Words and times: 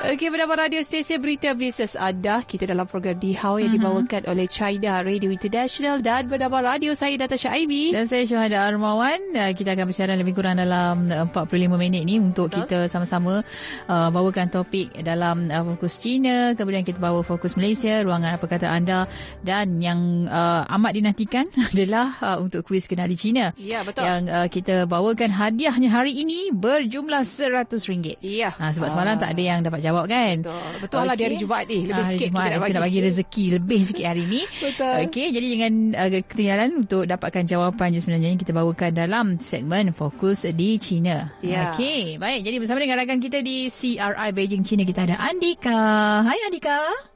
Okey, 0.00 0.32
bernama 0.32 0.64
radio 0.64 0.80
stesen 0.80 1.20
berita 1.20 1.52
bisnes 1.52 1.92
anda. 1.92 2.40
Kita 2.40 2.64
dalam 2.64 2.88
program 2.88 3.20
Di 3.20 3.36
How 3.36 3.60
yang 3.60 3.76
mm-hmm. 3.76 3.84
dibawakan 3.84 4.22
oleh 4.32 4.48
China 4.48 5.04
Radio 5.04 5.28
International 5.28 6.00
dan 6.00 6.24
bernama 6.24 6.72
radio 6.72 6.96
saya 6.96 7.20
Natasha 7.20 7.52
Aimi. 7.52 7.92
Dan 7.92 8.08
saya 8.08 8.24
Syuhada 8.24 8.64
Armawan. 8.64 9.20
Uh, 9.36 9.52
kita 9.52 9.76
akan 9.76 9.92
bersiaran 9.92 10.16
lebih 10.16 10.40
kurang 10.40 10.56
dalam 10.56 11.04
45 11.04 11.36
minit 11.76 12.08
ni 12.08 12.16
untuk 12.16 12.48
Betul. 12.48 12.64
kita 12.64 12.78
sama-sama 12.88 13.44
uh, 13.92 14.08
bawakan 14.08 14.48
topik 14.48 14.88
dalam 15.04 15.52
uh, 15.52 15.68
fokus 15.76 16.00
China. 16.00 16.56
Kemudian 16.56 16.80
kita 16.80 16.96
bawa 16.96 17.20
fokus 17.20 17.60
Malaysia, 17.60 18.00
ruangan 18.00 18.40
apa 18.40 18.46
kata 18.48 18.72
anda. 18.72 19.04
Dan 19.44 19.84
yang 19.84 20.24
uh, 20.32 20.64
amat 20.80 20.96
dinantikan 20.96 21.44
adalah 21.76 22.16
uh, 22.24 22.36
untuk 22.40 22.64
kuis 22.64 22.88
kenali 22.88 23.20
China. 23.20 23.52
Ya, 23.60 23.84
betul. 23.84 24.08
Yang 24.08 24.22
uh, 24.32 24.48
kita 24.48 24.88
bawakan 24.88 25.28
hadiahnya 25.28 25.92
hari 25.92 26.24
ini 26.24 26.56
berjumlah 26.56 27.20
RM100. 27.20 28.16
Ya. 28.24 28.56
Uh, 28.56 28.72
sebab 28.72 28.96
semalam 28.96 29.20
tak 29.20 29.36
ada 29.36 29.42
yang 29.44 29.60
dapat 29.60 29.84
jawab 29.84 29.89
jawab 29.90 30.04
kan. 30.06 30.34
Betul. 30.46 30.70
Betul 30.80 30.98
okay. 31.02 31.08
lah 31.10 31.14
di 31.18 31.22
hari 31.26 31.36
Jumaat 31.36 31.64
ni. 31.66 31.80
Lebih 31.90 32.04
ha, 32.06 32.10
sikit 32.14 32.28
Jumaat, 32.30 32.46
kita, 32.46 32.54
nak 32.54 32.60
bagi. 32.60 32.70
kita 32.70 32.78
nak 32.78 32.86
bagi 32.86 33.00
rezeki 33.02 33.44
lebih 33.58 33.80
sikit 33.82 34.06
hari 34.06 34.24
ni. 34.30 34.40
Betul. 34.70 34.94
Okey, 35.10 35.26
jadi 35.34 35.46
jangan 35.50 35.74
uh, 35.98 36.08
ketinggalan 36.22 36.70
untuk 36.78 37.02
dapatkan 37.10 37.44
jawapan 37.44 37.86
je 37.90 37.98
sebenarnya 38.00 38.28
yang 38.30 38.40
kita 38.40 38.52
bawakan 38.54 38.90
dalam 38.94 39.26
segmen 39.42 39.90
Fokus 39.90 40.46
di 40.46 40.78
China. 40.78 41.34
Ya. 41.42 41.74
Okey, 41.74 42.16
baik. 42.22 42.40
Jadi 42.46 42.56
bersama 42.62 42.78
dengan 42.78 43.02
rakan 43.02 43.18
kita 43.18 43.42
di 43.42 43.66
CRI 43.68 44.28
Beijing 44.30 44.62
China 44.62 44.82
kita 44.86 45.04
ada 45.10 45.16
Andika. 45.18 46.22
Hai 46.22 46.38
Andika. 46.46 47.10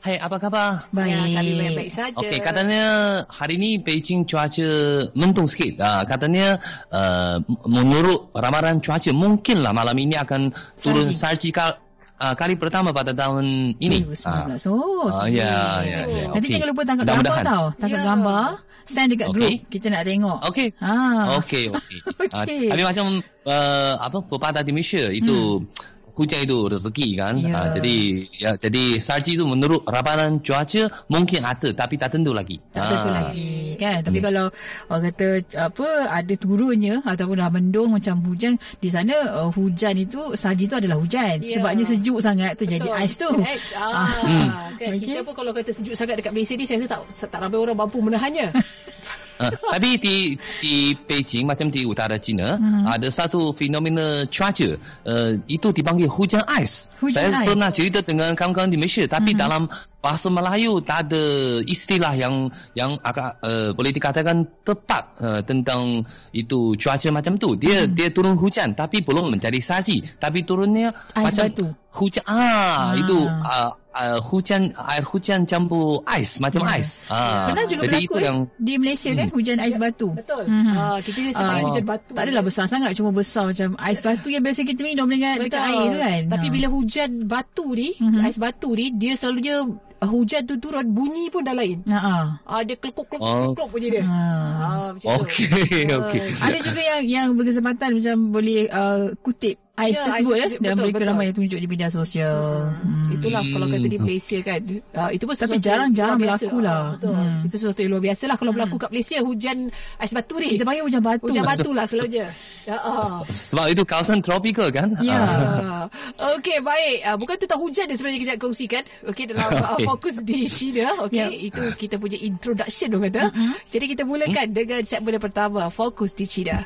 Hai, 0.00 0.16
apa 0.16 0.40
khabar? 0.40 0.88
Baik. 0.96 1.12
Ya, 1.12 1.44
kami 1.44 1.52
baik-baik 1.60 1.92
saja. 1.92 2.16
Okey, 2.16 2.40
katanya 2.40 2.82
hari 3.28 3.60
ni 3.60 3.76
Beijing 3.76 4.24
cuaca 4.24 4.68
mendung 5.12 5.44
sikit. 5.44 5.76
Uh, 5.76 6.08
katanya 6.08 6.56
uh, 6.88 7.36
menurut 7.68 8.32
ramalan 8.32 8.80
cuaca 8.80 9.12
mungkinlah 9.12 9.76
malam 9.76 9.92
ini 10.00 10.16
akan 10.16 10.56
turun 10.80 11.12
salji, 11.12 11.20
salji 11.20 11.50
kal 11.52 11.76
uh, 12.20 12.34
kali 12.36 12.54
pertama 12.54 12.92
pada 12.92 13.16
tahun 13.16 13.74
ini. 13.80 14.04
2019. 14.04 14.68
Uh, 14.68 14.70
oh, 14.70 15.08
uh, 15.08 15.26
ya, 15.26 15.80
ya, 15.82 16.00
ya. 16.04 16.24
Nanti 16.36 16.46
okay. 16.46 16.54
jangan 16.60 16.68
lupa 16.68 16.82
tangkap 16.84 17.04
gambar 17.08 17.24
mudahan. 17.24 17.44
tau. 17.48 17.64
Tangkap 17.80 18.00
yeah. 18.00 18.08
gambar. 18.12 18.48
Send 18.84 19.08
dekat 19.14 19.28
okay. 19.30 19.36
group. 19.36 19.58
Kita 19.70 19.86
nak 19.88 20.02
tengok. 20.04 20.38
Okey. 20.50 20.68
Ha. 20.82 20.94
Okey, 21.40 21.64
okey. 21.72 21.98
okay. 22.28 22.60
Uh, 22.68 22.70
tapi 22.76 22.82
macam 22.84 23.06
uh, 23.48 23.94
apa 24.02 24.18
pepatah 24.24 24.62
di 24.62 24.72
Malaysia 24.76 25.04
itu 25.08 25.64
hmm 25.64 25.98
hujan 26.14 26.40
itu 26.44 26.58
rezeki 26.66 27.08
kan. 27.18 27.34
Yeah. 27.38 27.54
Uh, 27.56 27.68
jadi 27.78 27.96
ya 28.34 28.50
jadi 28.58 28.84
salji 28.98 29.38
itu 29.38 29.44
menurut 29.46 29.82
ramalan 29.86 30.42
cuaca 30.42 30.88
mungkin 31.08 31.42
ada 31.46 31.68
tapi 31.72 31.94
tak 31.96 32.14
tentu 32.14 32.34
lagi. 32.34 32.58
Tak 32.74 32.84
tentu 32.86 33.08
uh. 33.10 33.14
lagi 33.14 33.76
kan. 33.80 33.98
Tapi 34.04 34.18
hmm. 34.20 34.26
kalau 34.28 34.46
orang 34.92 35.02
kata 35.10 35.28
apa 35.56 35.88
ada 36.12 36.34
turunnya 36.36 36.94
ataupun 37.02 37.36
dah 37.40 37.50
mendung 37.50 37.88
macam 37.96 38.20
hujan 38.28 38.60
di 38.78 38.88
sana 38.92 39.16
uh, 39.40 39.50
hujan 39.50 39.96
itu 39.96 40.36
salji 40.36 40.68
itu 40.68 40.76
adalah 40.76 41.00
hujan. 41.00 41.40
Yeah. 41.40 41.60
Sebabnya 41.60 41.84
sejuk 41.88 42.18
sangat 42.20 42.60
tu 42.60 42.68
Betul. 42.68 42.74
jadi 42.76 42.88
ais 42.92 43.14
tu. 43.16 43.30
Ais. 43.40 43.64
Ah, 43.78 44.10
hmm. 44.26 44.48
kan 44.76 44.92
okay. 44.96 45.00
kita 45.00 45.20
pun 45.24 45.32
kalau 45.32 45.50
kata 45.56 45.70
sejuk 45.72 45.96
sangat 45.96 46.20
dekat 46.20 46.32
Malaysia 46.36 46.54
ni 46.58 46.68
saya 46.68 46.84
rasa 46.84 47.26
tak 47.26 47.28
tak 47.32 47.40
ramai 47.40 47.58
orang 47.58 47.78
mampu 47.78 47.98
menahannya. 48.04 48.52
Uh, 49.40 49.48
tapi 49.74 49.96
di 49.96 50.16
di 50.60 50.92
Beijing 50.92 51.48
macam 51.48 51.72
di 51.72 51.88
utara 51.88 52.20
China 52.20 52.60
uh-huh. 52.60 52.92
ada 52.92 53.08
satu 53.08 53.56
fenomena 53.56 54.28
cuaca 54.28 54.76
uh, 55.08 55.32
itu 55.48 55.72
dipanggil 55.72 56.12
hujan 56.12 56.44
ais. 56.44 56.92
Hujan 57.00 57.16
Saya 57.16 57.28
ais. 57.40 57.46
pernah 57.48 57.70
cerita 57.72 58.04
dengan 58.04 58.36
kawan-kawan 58.36 58.68
di 58.68 58.76
Malaysia 58.76 59.08
tapi 59.08 59.32
uh-huh. 59.32 59.40
dalam 59.40 59.62
bahasa 60.04 60.28
Melayu 60.28 60.84
tak 60.84 61.08
ada 61.08 61.24
istilah 61.64 62.12
yang 62.12 62.52
yang 62.76 63.00
agak 63.00 63.40
uh, 63.40 63.72
boleh 63.72 63.92
dikatakan 63.96 64.44
tepat 64.60 65.04
uh, 65.24 65.40
tentang 65.40 66.04
itu 66.36 66.76
cuaca 66.76 67.08
macam 67.08 67.40
tu. 67.40 67.56
Dia 67.56 67.88
uh-huh. 67.88 67.96
dia 67.96 68.12
turun 68.12 68.36
hujan 68.36 68.76
tapi 68.76 69.00
belum 69.00 69.32
menjadi 69.32 69.56
salji 69.64 70.04
tapi 70.20 70.44
turunnya 70.44 70.92
ais 71.16 71.32
macam 71.32 71.46
batu. 71.48 71.66
hujan 71.96 72.24
ah, 72.28 72.36
ah. 72.36 72.88
itu 72.92 73.16
uh, 73.24 73.72
uh, 73.94 74.18
hujan 74.22 74.70
air 74.74 75.04
hujan 75.04 75.46
campur 75.46 76.02
ais 76.06 76.38
macam 76.38 76.62
yeah. 76.66 76.74
ais. 76.78 76.90
Ah. 77.10 77.50
Pernah 77.50 77.64
juga 77.66 77.82
Jadi 77.86 78.06
berlaku 78.06 78.14
itu 78.14 78.18
yang 78.22 78.38
di 78.56 78.74
Malaysia 78.78 79.10
kan 79.14 79.26
hmm. 79.28 79.36
hujan 79.36 79.56
ais 79.58 79.76
ya, 79.76 79.80
batu. 79.80 80.08
Betul. 80.14 80.44
Hmm. 80.46 80.74
Ah 80.74 80.98
kita 81.02 81.18
ni 81.22 81.32
sebab 81.34 81.54
uh, 81.54 81.62
hujan 81.68 81.84
batu. 81.84 82.10
Tak 82.14 82.22
adalah 82.28 82.44
besar 82.44 82.64
sangat 82.70 82.90
cuma 82.96 83.10
besar 83.10 83.44
macam 83.50 83.68
ais 83.78 84.00
batu 84.00 84.28
yang 84.30 84.42
biasa 84.42 84.60
kita 84.66 84.80
minum 84.82 85.06
dengan 85.10 85.34
dekat 85.40 85.62
air 85.62 85.90
kan. 85.98 86.22
Tapi 86.38 86.46
ha. 86.48 86.52
bila 86.52 86.66
hujan 86.70 87.10
batu 87.26 87.66
ni, 87.74 87.88
hmm. 87.98 88.22
ais 88.22 88.38
batu 88.38 88.70
ni 88.74 88.86
dia 88.94 89.12
selalunya 89.18 89.66
uh, 90.00 90.08
hujan 90.08 90.42
tu 90.48 90.56
turun 90.56 90.86
bunyi 90.90 91.28
pun 91.28 91.44
dah 91.44 91.54
lain. 91.54 91.84
Ha 91.86 91.98
ah. 91.98 92.24
Uh, 92.48 92.62
dia 92.64 92.76
kelukuk 92.80 93.06
kelukuk 93.06 93.28
oh. 93.28 93.52
kelukuk 93.52 93.68
bunyi 93.76 93.88
dia. 94.00 94.04
Ha. 94.04 94.18
Ah, 94.60 94.88
okey 94.96 95.86
okey. 95.88 96.20
Ada 96.40 96.58
juga 96.64 96.80
yang 96.80 97.02
yang 97.06 97.26
berkesempatan 97.36 97.96
macam 97.96 98.16
boleh 98.32 98.66
uh, 98.72 99.12
kutip 99.20 99.60
ais 99.80 99.96
ya, 99.96 100.04
tersebut 100.04 100.34
ya 100.36 100.46
dan 100.46 100.58
betul, 100.60 100.76
mereka 100.84 100.96
betul. 101.00 101.08
ramai 101.08 101.24
yang 101.30 101.36
tunjuk 101.36 101.58
di 101.58 101.68
media 101.68 101.88
sosial. 101.88 102.38
Hmm. 102.68 103.14
Itulah 103.16 103.42
kalau 103.48 103.66
kata 103.66 103.86
di 103.88 103.98
Malaysia 103.98 104.38
kan. 104.44 104.60
Uh, 104.92 105.10
itu 105.14 105.24
pun 105.24 105.34
tapi 105.34 105.56
jarang-jarang 105.56 106.18
berlaku 106.20 106.58
lah. 106.60 107.00
Hmm. 107.00 107.46
Itu 107.48 107.56
sesuatu 107.56 107.80
yang 107.80 107.90
luar 107.96 108.04
biasa 108.12 108.24
lah 108.28 108.36
kalau 108.36 108.52
berlaku 108.52 108.76
hmm. 108.76 108.82
kat 108.84 108.90
Malaysia 108.92 109.18
hujan 109.24 109.58
ais 109.96 110.12
batu 110.12 110.34
ni. 110.38 110.48
Kita 110.56 110.64
panggil 110.68 110.84
hujan 110.84 111.02
batu. 111.02 111.24
Hujan 111.26 111.44
batu 111.44 111.70
lah 111.72 111.84
selalunya. 111.88 112.26
Ya, 112.68 112.76
uh. 112.76 113.24
Sebab 113.26 113.66
itu 113.72 113.82
kawasan 113.88 114.20
tropikal 114.20 114.68
kan? 114.70 114.92
Ya. 115.00 115.18
Uh. 115.18 115.80
Okey, 116.36 116.60
baik. 116.60 116.96
Uh, 117.06 117.16
bukan 117.16 117.36
tentang 117.40 117.60
hujan 117.60 117.86
yang 117.88 117.98
sebenarnya 117.98 118.20
kita 118.20 118.30
nak 118.36 118.40
kongsikan. 118.42 118.82
Okey, 119.08 119.24
dalam 119.32 119.48
okay. 119.50 119.64
uh, 119.64 119.78
fokus 119.88 120.14
di 120.20 120.46
China. 120.46 121.08
Okey, 121.08 121.18
yeah. 121.18 121.30
itu 121.30 121.62
kita 121.76 121.96
punya 121.96 122.18
introduction 122.20 122.88
orang 122.94 123.04
kata. 123.10 123.24
Uh-huh. 123.32 123.54
Jadi 123.72 123.84
kita 123.96 124.02
mulakan 124.04 124.46
uh-huh. 124.46 124.56
dengan 124.56 124.80
segmen 124.84 125.16
pertama, 125.18 125.66
fokus 125.72 126.12
di 126.14 126.26
China. 126.28 126.62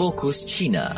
Fokus 0.00 0.48
China. 0.48 0.96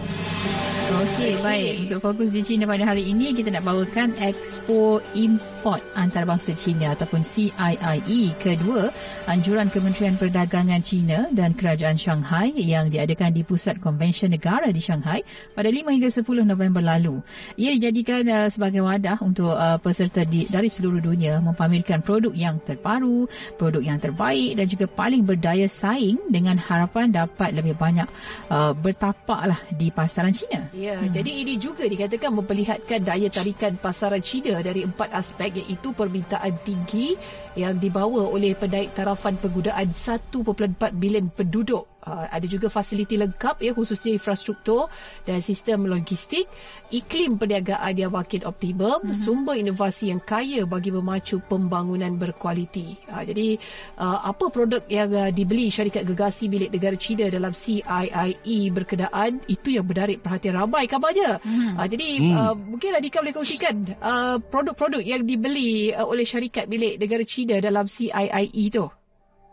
Okey, 1.03 1.35
baik. 1.43 1.91
Untuk 1.91 2.07
fokus 2.07 2.31
di 2.31 2.39
China 2.47 2.71
pada 2.71 2.87
hari 2.87 3.11
ini, 3.11 3.35
kita 3.35 3.51
nak 3.51 3.67
bawakan 3.67 4.15
Expo 4.23 5.03
Import 5.19 5.52
Antarabangsa 5.95 6.59
China 6.59 6.91
ataupun 6.91 7.23
CIIE 7.23 8.35
kedua 8.43 8.91
anjuran 9.31 9.71
Kementerian 9.71 10.19
Perdagangan 10.19 10.83
China 10.83 11.31
dan 11.31 11.55
Kerajaan 11.55 11.95
Shanghai 11.95 12.51
yang 12.59 12.91
diadakan 12.91 13.31
di 13.31 13.47
Pusat 13.47 13.79
Konvensyen 13.79 14.35
Negara 14.35 14.75
di 14.75 14.83
Shanghai 14.83 15.23
pada 15.55 15.71
5 15.71 15.87
hingga 15.87 16.11
10 16.11 16.43
November 16.43 16.83
lalu. 16.83 17.23
Ia 17.55 17.79
dijadikan 17.79 18.27
uh, 18.27 18.51
sebagai 18.51 18.83
wadah 18.83 19.23
untuk 19.23 19.55
uh, 19.55 19.79
peserta 19.79 20.27
di, 20.27 20.51
dari 20.51 20.67
seluruh 20.67 20.99
dunia 20.99 21.39
mempamerkan 21.39 22.03
produk 22.03 22.35
yang 22.35 22.59
terbaru, 22.67 23.31
produk 23.55 23.87
yang 23.87 24.03
terbaik 24.03 24.59
dan 24.59 24.67
juga 24.67 24.91
paling 24.91 25.23
berdaya 25.23 25.71
saing 25.71 26.19
dengan 26.27 26.59
harapan 26.59 27.15
dapat 27.15 27.55
lebih 27.55 27.79
banyak 27.79 28.11
uh, 28.51 28.75
bertapaklah 28.75 29.63
di 29.71 29.95
pasaran 29.95 30.35
China. 30.35 30.67
Ya, 30.75 30.99
hmm. 30.99 31.15
jadi 31.15 31.31
ini 31.31 31.55
juga 31.55 31.87
dikatakan 31.87 32.35
memperlihatkan 32.35 33.07
daya 33.07 33.31
tarikan 33.31 33.79
pasaran 33.79 34.19
China 34.19 34.59
dari 34.59 34.83
empat 34.83 35.15
aspek 35.15 35.52
iaitu 35.53 35.93
permintaan 35.93 36.57
tinggi 36.65 37.15
yang 37.55 37.77
dibawa 37.77 38.27
oleh 38.33 38.57
penaik 38.57 38.97
tarafan 38.97 39.37
penggunaan 39.37 39.93
1.4 39.93 40.49
bilion 40.97 41.29
penduduk 41.29 41.92
Uh, 42.03 42.27
ada 42.35 42.43
juga 42.51 42.67
fasiliti 42.67 43.15
lengkap 43.15 43.63
ya 43.63 43.71
khususnya 43.71 44.19
infrastruktur 44.19 44.91
dan 45.23 45.39
sistem 45.39 45.87
logistik, 45.87 46.51
iklim 46.91 47.39
perniagaan 47.39 47.95
yang 47.95 48.11
makin 48.11 48.43
optimum, 48.43 49.07
mm-hmm. 49.07 49.15
sumber 49.15 49.55
inovasi 49.55 50.11
yang 50.11 50.19
kaya 50.19 50.67
bagi 50.67 50.91
memacu 50.91 51.39
pembangunan 51.47 52.19
berkualiti. 52.19 52.99
Uh, 53.07 53.23
jadi 53.23 53.55
uh, 54.03 54.19
apa 54.27 54.51
produk 54.51 54.83
yang 54.91 55.15
uh, 55.15 55.31
dibeli 55.31 55.71
syarikat 55.71 56.03
gegasi 56.03 56.51
milik 56.51 56.75
negara 56.75 56.99
China 56.99 57.31
dalam 57.31 57.55
CIIE 57.55 58.59
berkenaan 58.75 59.39
itu 59.47 59.79
yang 59.79 59.87
menarik 59.87 60.27
perhatian 60.27 60.59
ramai 60.59 60.91
kabarnya. 60.91 61.39
Mm-hmm. 61.39 61.79
Uh, 61.79 61.87
jadi 61.87 62.09
mm. 62.19 62.35
uh, 62.35 62.55
mungkin 62.59 62.99
Radika 62.99 63.23
boleh 63.23 63.35
kongsikan 63.35 63.75
uh, 64.03 64.43
produk-produk 64.43 65.07
yang 65.07 65.23
dibeli 65.23 65.95
uh, 65.95 66.03
oleh 66.03 66.27
syarikat 66.27 66.67
milik 66.67 66.99
negara 66.99 67.23
China 67.23 67.63
dalam 67.63 67.87
CIIE 67.87 68.51
itu. 68.59 69.02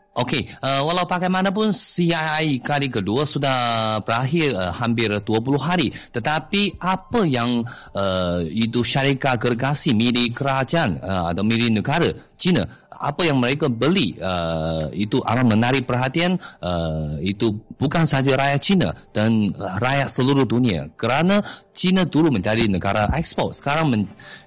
Okey, 0.10 0.50
uh, 0.66 0.82
walau 0.84 1.06
bagaimanapun 1.06 1.70
CII 1.70 2.60
kali 2.66 2.90
kedua 2.90 3.30
sudah 3.30 3.58
berakhir 4.02 4.58
uh, 4.58 4.74
hampir 4.74 5.06
20 5.06 5.22
hari. 5.62 5.94
Tetapi 5.94 6.82
apa 6.82 7.22
yang 7.30 7.62
uh, 7.94 8.42
itu 8.42 8.82
syarikat 8.82 9.38
gergasi 9.38 9.94
milik 9.94 10.34
kerajaan 10.34 10.98
uh, 11.00 11.30
atau 11.30 11.46
milik 11.46 11.72
negara 11.72 12.10
China 12.36 12.66
apa 13.00 13.24
yang 13.24 13.40
mereka 13.40 13.72
beli 13.72 14.20
uh, 14.20 14.92
itu 14.92 15.24
amat 15.24 15.48
menarik 15.48 15.88
perhatian 15.88 16.36
uh, 16.60 17.16
itu 17.24 17.56
bukan 17.80 18.04
sahaja 18.04 18.36
rakyat 18.36 18.62
China 18.62 18.90
dan 19.16 19.56
rakyat 19.56 20.12
seluruh 20.12 20.44
dunia. 20.44 20.92
Kerana 21.00 21.42
China 21.72 22.04
dulu 22.04 22.28
menjadi 22.28 22.68
negara 22.68 23.08
ekspor 23.16 23.56
sekarang 23.56 23.88
men, 23.88 24.02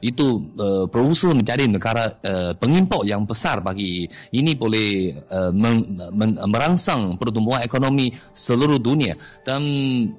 itu 0.05 0.52
uh, 0.61 0.84
berusaha 0.84 1.32
menjadi 1.32 1.64
negara 1.64 2.20
uh, 2.20 2.52
pengimport 2.52 3.08
yang 3.08 3.25
besar 3.25 3.64
bagi 3.64 4.05
ini 4.37 4.52
boleh 4.52 5.17
uh, 5.32 5.49
men, 5.49 5.96
men, 6.12 6.37
merangsang 6.44 7.17
pertumbuhan 7.17 7.64
ekonomi 7.64 8.12
seluruh 8.37 8.76
dunia. 8.76 9.17
Dan 9.49 9.64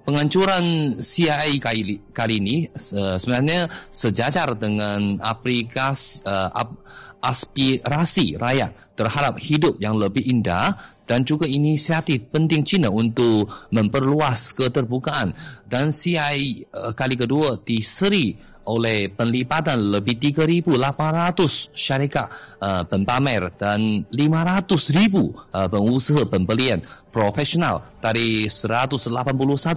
penghancuran 0.02 0.98
CIA 0.98 1.54
kali, 1.62 2.02
kali 2.10 2.42
ini 2.42 2.66
uh, 2.98 3.22
sebenarnya 3.22 3.70
sejajar 3.94 4.58
dengan 4.58 5.22
aplikasi 5.22 6.26
uh, 6.26 6.50
ap, 6.50 6.82
aspirasi 7.24 8.36
rakyat 8.36 8.76
terhadap 9.00 9.40
hidup 9.40 9.80
yang 9.80 9.96
lebih 9.96 10.28
indah 10.28 10.76
dan 11.04 11.28
juga 11.28 11.46
inisiatif 11.50 12.32
penting 12.32 12.64
China 12.64 12.90
untuk 12.92 13.52
memperluas 13.72 14.56
keterbukaan 14.56 15.36
dan 15.68 15.92
CI 15.92 16.68
uh, 16.72 16.92
kali 16.96 17.20
kedua 17.20 17.60
diseri 17.60 18.54
oleh 18.64 19.12
penlipatan 19.12 19.92
lebih 19.92 20.16
3,800 20.20 21.76
syarikat 21.76 22.32
uh, 22.64 22.84
pempamer 22.88 23.52
dan 23.60 24.08
500,000 24.08 25.12
uh, 25.12 25.68
pengusaha 25.68 26.24
pembelian 26.32 26.80
profesional 27.12 27.84
dari 28.00 28.48
181 28.48 29.12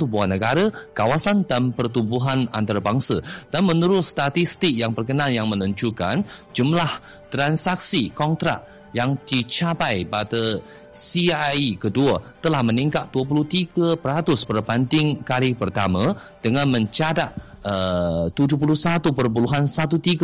buah 0.07 0.29
negara, 0.31 0.71
kawasan 0.95 1.45
dan 1.45 1.75
pertubuhan 1.75 2.49
antarabangsa. 2.55 3.21
Dan 3.51 3.67
menurut 3.69 4.07
statistik 4.07 4.73
yang 4.73 4.95
berkenaan 4.97 5.35
yang 5.35 5.51
menunjukkan 5.51 6.25
jumlah 6.55 6.91
transaksi 7.29 8.15
kontrak 8.15 8.76
yang 8.97 9.21
dicapai 9.29 10.09
pada 10.09 10.65
CII 10.97 11.77
kedua 11.77 12.25
telah 12.41 12.65
meningkat 12.65 13.13
23% 13.13 14.01
berbanding 14.49 15.21
kali 15.21 15.53
pertama 15.53 16.17
dengan 16.41 16.73
mencatat 16.73 17.37
uh, 17.61 18.33
71.13 18.33 19.13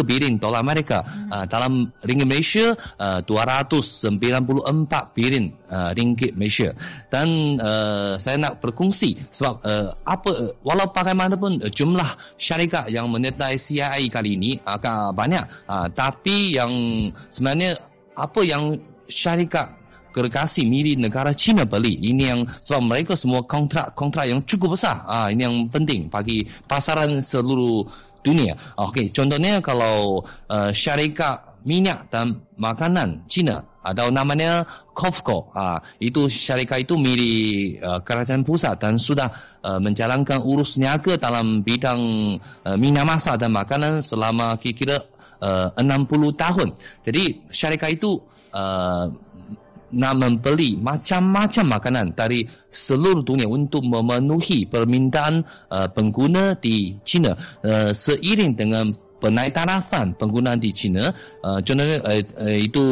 bilion 0.01 0.35
dolar 0.41 0.65
Amerika. 0.65 1.05
Hmm. 1.05 1.29
uh, 1.29 1.45
dalam 1.45 1.73
ringgit 2.01 2.25
Malaysia 2.25 2.67
uh, 2.97 3.21
294 3.21 5.13
bilion 5.13 5.53
uh, 5.69 5.93
ringgit 5.93 6.33
Malaysia. 6.33 6.73
Dan 7.13 7.61
uh, 7.61 8.17
saya 8.17 8.41
nak 8.41 8.65
berkongsi 8.65 9.21
sebab 9.29 9.61
uh, 9.63 9.93
apa 10.09 10.57
walau 10.65 10.89
bagaimanapun 10.89 11.61
uh, 11.61 11.69
jumlah 11.69 12.09
syarikat 12.41 12.89
yang 12.89 13.13
menyertai 13.13 13.61
CII 13.61 14.09
kali 14.09 14.41
ini 14.41 14.57
agak 14.65 15.13
banyak. 15.13 15.45
Uh, 15.69 15.93
tapi 15.93 16.57
yang 16.57 16.73
sebenarnya 17.29 17.92
apa 18.17 18.41
yang 18.45 18.77
syarikat 19.09 19.83
gergasi 20.13 20.69
milik 20.69 21.01
negara 21.01 21.33
China 21.33 21.65
beli. 21.65 21.97
Ini 21.97 22.23
yang 22.23 22.41
sebab 22.45 22.83
mereka 22.85 23.13
semua 23.17 23.43
kontrak-kontrak 23.49 24.29
yang 24.29 24.45
cukup 24.45 24.77
besar. 24.77 25.03
Ah 25.09 25.33
ini 25.33 25.43
yang 25.49 25.57
penting 25.73 26.13
bagi 26.13 26.47
pasaran 26.69 27.25
seluruh 27.25 27.89
dunia. 28.23 28.55
Okey, 28.79 29.11
contohnya 29.11 29.59
kalau 29.65 30.23
uh, 30.47 30.71
syarikat 30.71 31.65
minyak 31.65 32.11
dan 32.11 32.43
makanan 32.59 33.27
China 33.31 33.67
ada 33.83 34.07
namanya 34.13 34.69
COFCO. 34.95 35.51
Ah 35.57 35.83
itu 35.99 36.29
syarikat 36.31 36.87
itu 36.87 36.95
milik 37.01 37.81
uh, 37.83 38.01
kerajaan 38.05 38.47
pusat 38.47 38.79
dan 38.79 39.01
sudah 39.01 39.33
uh, 39.65 39.81
menjalankan 39.83 40.45
urus 40.45 40.79
niaga 40.79 41.19
dalam 41.19 41.65
bidang 41.67 42.01
uh, 42.39 42.77
minyak 42.79 43.09
masak 43.09 43.41
dan 43.43 43.51
makanan 43.51 44.05
selama 44.05 44.55
kira-kira 44.61 45.03
uh, 45.43 45.75
60 45.75 46.33
tahun. 46.39 46.69
Jadi 47.03 47.51
syarikat 47.51 47.99
itu 47.99 48.23
uh, 48.55 49.11
nak 49.93 50.15
membeli 50.17 50.81
macam-macam 50.81 51.65
makanan 51.69 52.07
dari 52.17 52.49
seluruh 52.73 53.21
dunia 53.21 53.45
untuk 53.45 53.85
memenuhi 53.85 54.65
permintaan 54.65 55.45
uh, 55.69 55.89
pengguna 55.93 56.57
di 56.57 56.97
China 57.05 57.37
uh, 57.37 57.93
seiring 57.93 58.57
dengan 58.57 58.89
penaik 59.23 59.55
tarafan 59.55 60.19
penggunaan 60.19 60.59
di 60.59 60.75
China 60.75 61.13
uh, 61.45 61.61
contohnya 61.63 62.01
uh, 62.03 62.23
uh, 62.43 62.59
itu 62.59 62.85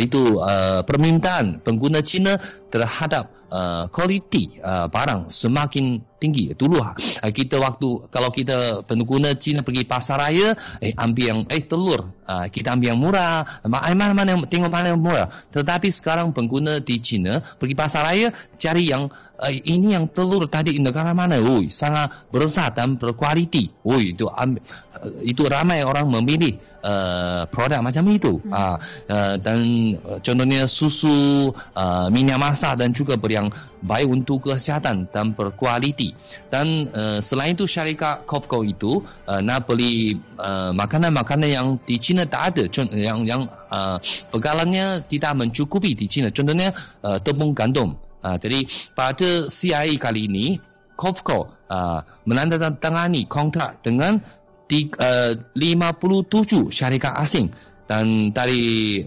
itu 0.00 0.40
uh, 0.40 0.80
permintaan 0.86 1.60
pengguna 1.60 2.00
China 2.00 2.38
terhadap 2.72 3.28
uh, 3.52 3.84
kualiti 3.92 4.56
uh, 4.64 4.88
barang 4.88 5.28
semakin 5.28 6.00
tinggi 6.16 6.54
dulu 6.56 6.80
uh, 6.80 6.96
kita 7.34 7.60
waktu 7.60 8.08
kalau 8.08 8.32
kita 8.32 8.86
pengguna 8.88 9.36
China 9.36 9.60
pergi 9.60 9.84
pasar 9.84 10.16
raya 10.16 10.56
eh 10.80 10.96
ambil 10.96 11.24
yang 11.28 11.40
eh 11.52 11.62
telur. 11.66 12.14
Uh, 12.22 12.46
kita 12.48 12.72
ambil 12.78 12.94
yang 12.94 13.00
murah. 13.02 13.42
Mana 13.66 14.14
mana 14.14 14.30
yang 14.38 14.46
tengok 14.46 14.70
mana 14.70 14.94
yang 14.94 15.02
murah. 15.02 15.26
Tetapi 15.50 15.90
sekarang 15.90 16.30
pengguna 16.30 16.78
di 16.78 16.96
China 17.02 17.42
pergi 17.42 17.74
pasar 17.74 18.06
raya 18.06 18.30
cari 18.56 18.88
yang 18.88 19.10
uh, 19.10 19.52
ini 19.52 19.98
yang 19.98 20.06
telur 20.06 20.46
tadi 20.46 20.78
negara 20.78 21.10
mana? 21.12 21.42
Oi 21.42 21.68
sangat 21.68 22.30
besar 22.30 22.70
dan 22.72 22.94
berkualiti. 22.94 23.74
Oi 23.82 24.14
itu 24.14 24.30
ambil, 24.30 24.62
uh, 24.62 25.10
itu 25.26 25.42
ramai 25.50 25.82
orang 25.82 26.06
memilih 26.08 26.56
uh, 26.86 27.44
produk 27.50 27.82
macam 27.82 28.06
itu. 28.08 28.38
Hmm. 28.38 28.54
uh, 28.54 28.76
uh, 29.10 29.34
dan 29.42 29.58
uh, 30.06 30.18
contohnya 30.22 30.70
susu 30.70 31.50
uh, 31.74 32.06
minyak 32.08 32.38
masak 32.38 32.78
dan 32.78 32.94
juga 32.94 33.18
yang 33.42 33.48
baik 33.82 34.06
untuk 34.06 34.46
kesihatan 34.46 35.10
dan 35.10 35.34
berkualiti. 35.34 36.14
Dan 36.46 36.86
uh, 36.94 37.18
selain 37.18 37.58
itu 37.58 37.66
syarikat 37.66 38.22
Copco 38.22 38.62
itu 38.62 39.02
uh, 39.26 39.42
nak 39.42 39.66
beli 39.66 40.14
uh, 40.38 40.70
makanan-makanan 40.70 41.50
yang 41.50 41.66
di 41.82 41.98
China 41.98 42.22
tak 42.22 42.54
ada, 42.54 42.64
yang 42.94 43.26
yang 43.26 43.42
uh, 43.68 43.98
pegalannya 44.30 45.02
tidak 45.10 45.34
mencukupi 45.34 45.98
di 45.98 46.06
China. 46.06 46.30
Contohnya 46.30 46.70
uh, 47.02 47.18
tepung 47.18 47.52
gandum. 47.52 47.98
Uh, 48.22 48.38
jadi 48.38 48.62
pada 48.94 49.50
CII 49.50 49.98
kali 49.98 50.30
ini 50.30 50.46
Copco 50.94 51.66
uh, 51.66 51.98
menandatangani 52.30 53.26
kontrak 53.26 53.82
dengan 53.82 54.22
di, 54.70 54.86
uh, 55.02 55.34
57 55.58 56.70
syarikat 56.70 57.18
asing 57.18 57.50
dan 57.90 58.30
dari 58.30 59.02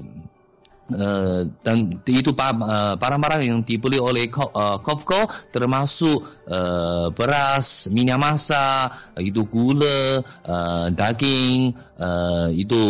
Uh, 0.85 1.49
dan 1.65 1.97
itu 2.05 2.29
uh, 2.29 2.93
barang-barang 2.93 3.41
yang 3.41 3.65
dibeli 3.65 3.97
oleh 3.97 4.29
uh, 4.29 4.77
Cofco 4.85 5.25
termasuk 5.49 6.21
beras, 7.17 7.89
minyak 7.89 8.21
masak, 8.21 8.93
itu 9.17 9.49
gula, 9.49 10.21
daging, 10.93 11.73
itu 12.53 12.83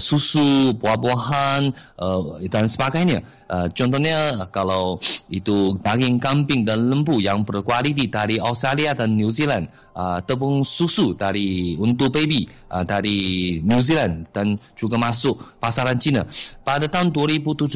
susu, 0.00 0.72
buah-buahan 0.72 1.68
dan 2.48 2.64
sebagainya. 2.64 3.43
Uh, 3.44 3.68
contohnya 3.72 4.48
kalau 4.48 4.98
itu 5.28 5.76
daging 5.84 6.16
kambing 6.18 6.64
dan 6.64 6.88
lembu 6.88 7.20
yang 7.20 7.44
berkualiti 7.44 8.08
dari 8.08 8.40
Australia 8.40 8.96
dan 8.96 9.14
New 9.14 9.28
Zealand, 9.30 9.68
uh, 9.94 10.18
tepung 10.24 10.66
susu 10.66 11.14
dari 11.14 11.78
untuk 11.78 12.12
baby 12.12 12.48
uh, 12.72 12.82
dari 12.82 13.58
New 13.62 13.80
Zealand 13.84 14.28
dan 14.34 14.56
juga 14.74 14.98
masuk 14.98 15.60
pasaran 15.62 16.00
China. 16.00 16.26
Pada 16.64 16.90
tahun 16.90 17.12
2017, 17.12 17.70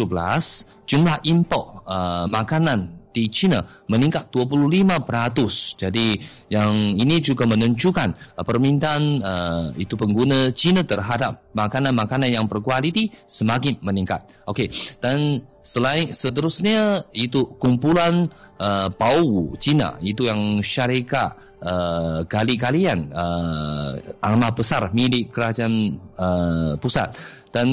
jumlah 0.89 1.17
import 1.29 1.85
uh, 1.87 2.25
makanan 2.27 2.98
di 3.13 3.29
China 3.33 3.65
meningkat 3.89 4.31
25%. 4.31 5.81
Jadi 5.81 6.21
yang 6.53 6.97
ini 6.97 7.19
juga 7.19 7.49
menunjukkan 7.49 8.39
uh, 8.39 8.45
permintaan 8.45 9.03
uh, 9.21 9.67
itu 9.77 9.95
pengguna 9.97 10.53
China 10.53 10.85
terhadap 10.85 11.49
makanan-makanan 11.57 12.31
yang 12.31 12.47
berkualiti 12.47 13.11
semakin 13.27 13.81
meningkat. 13.81 14.29
Okey, 14.49 14.71
dan 15.03 15.45
selain 15.65 16.09
seterusnya 16.09 17.05
itu 17.13 17.45
kumpulan 17.61 18.25
uh, 18.57 18.89
bau 18.89 19.53
China 19.61 20.01
itu 20.01 20.25
yang 20.25 20.65
syarikat 20.65 21.37
uh, 21.61 22.25
kali-kalian 22.25 23.11
uh, 23.13 24.01
amat 24.33 24.53
besar 24.57 24.89
milik 24.95 25.29
kerajaan 25.29 25.99
uh, 26.17 26.73
pusat 26.81 27.13
dan 27.53 27.69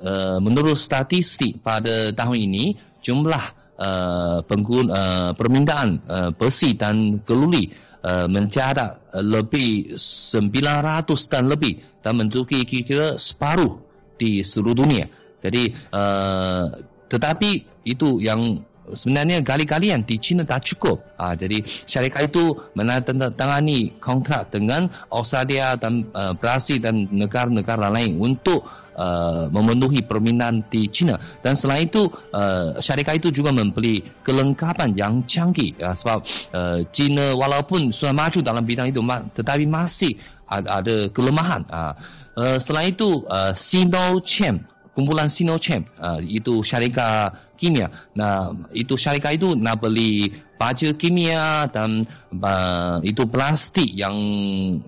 uh, 0.00 0.38
menurut 0.40 0.78
statistik 0.78 1.60
pada 1.60 2.12
tahun 2.16 2.38
ini 2.48 2.64
jumlah 3.02 3.65
uh, 3.78 4.42
pengguna 4.44 4.90
uh, 4.92 5.30
permintaan 5.32 5.88
uh, 6.08 6.30
besi 6.32 6.76
dan 6.76 7.20
keluli 7.22 7.70
uh, 8.04 8.26
mencatat 8.26 9.14
uh, 9.14 9.24
lebih 9.24 9.96
900 9.96 11.06
tan 11.30 11.44
lebih 11.48 11.80
dan 12.00 12.18
menduduki 12.18 12.64
kira-kira 12.64 13.16
separuh 13.16 13.80
di 14.16 14.40
seluruh 14.40 14.76
dunia. 14.76 15.06
Jadi 15.40 15.70
uh, 15.92 16.66
tetapi 17.06 17.84
itu 17.86 18.18
yang 18.18 18.66
sebenarnya 18.94 19.42
kali-kalian 19.42 20.06
di 20.06 20.18
China 20.22 20.46
tak 20.46 20.62
cukup. 20.62 21.02
Ha, 21.18 21.34
jadi 21.34 21.62
syarikat 21.66 22.30
itu 22.30 22.54
menandatangani 22.78 23.98
kontrak 23.98 24.54
dengan 24.54 24.86
Australia 25.10 25.74
dan 25.74 26.06
uh, 26.14 26.36
Brazil 26.38 26.78
dan 26.78 27.10
negara-negara 27.10 27.90
lain 27.90 28.20
untuk 28.22 28.62
uh, 28.96 29.46
memenuhi 29.52 30.02
permintaan 30.02 30.64
di 30.66 30.88
China. 30.88 31.20
Dan 31.44 31.54
selain 31.54 31.86
itu, 31.86 32.08
uh, 32.32 32.80
syarikat 32.80 33.20
itu 33.20 33.28
juga 33.30 33.52
membeli 33.52 34.02
kelengkapan 34.24 34.96
yang 34.96 35.22
canggih. 35.28 35.76
Ya, 35.76 35.92
sebab 35.92 36.24
uh, 36.56 36.82
China 36.90 37.36
walaupun 37.36 37.92
sudah 37.92 38.16
maju 38.16 38.40
dalam 38.40 38.64
bidang 38.64 38.90
itu, 38.90 39.04
tetapi 39.36 39.68
masih 39.68 40.16
ada, 40.48 40.82
ada 40.82 40.96
kelemahan. 41.12 41.62
Uh, 41.68 41.92
uh, 42.40 42.58
selain 42.58 42.96
itu, 42.96 43.22
uh, 43.28 43.52
Sinochem 43.52 44.64
kumpulan 44.96 45.28
Sinochem 45.28 45.84
uh, 46.00 46.16
itu 46.24 46.64
syarikat 46.64 47.36
kimia. 47.60 47.92
Nah, 48.16 48.56
itu 48.72 48.96
syarikat 48.96 49.36
itu 49.36 49.52
nak 49.52 49.84
beli 49.84 50.32
baja 50.56 50.88
kimia 50.96 51.68
dan 51.68 52.00
uh, 52.40 52.96
itu 53.04 53.28
plastik 53.28 53.92
yang 53.92 54.16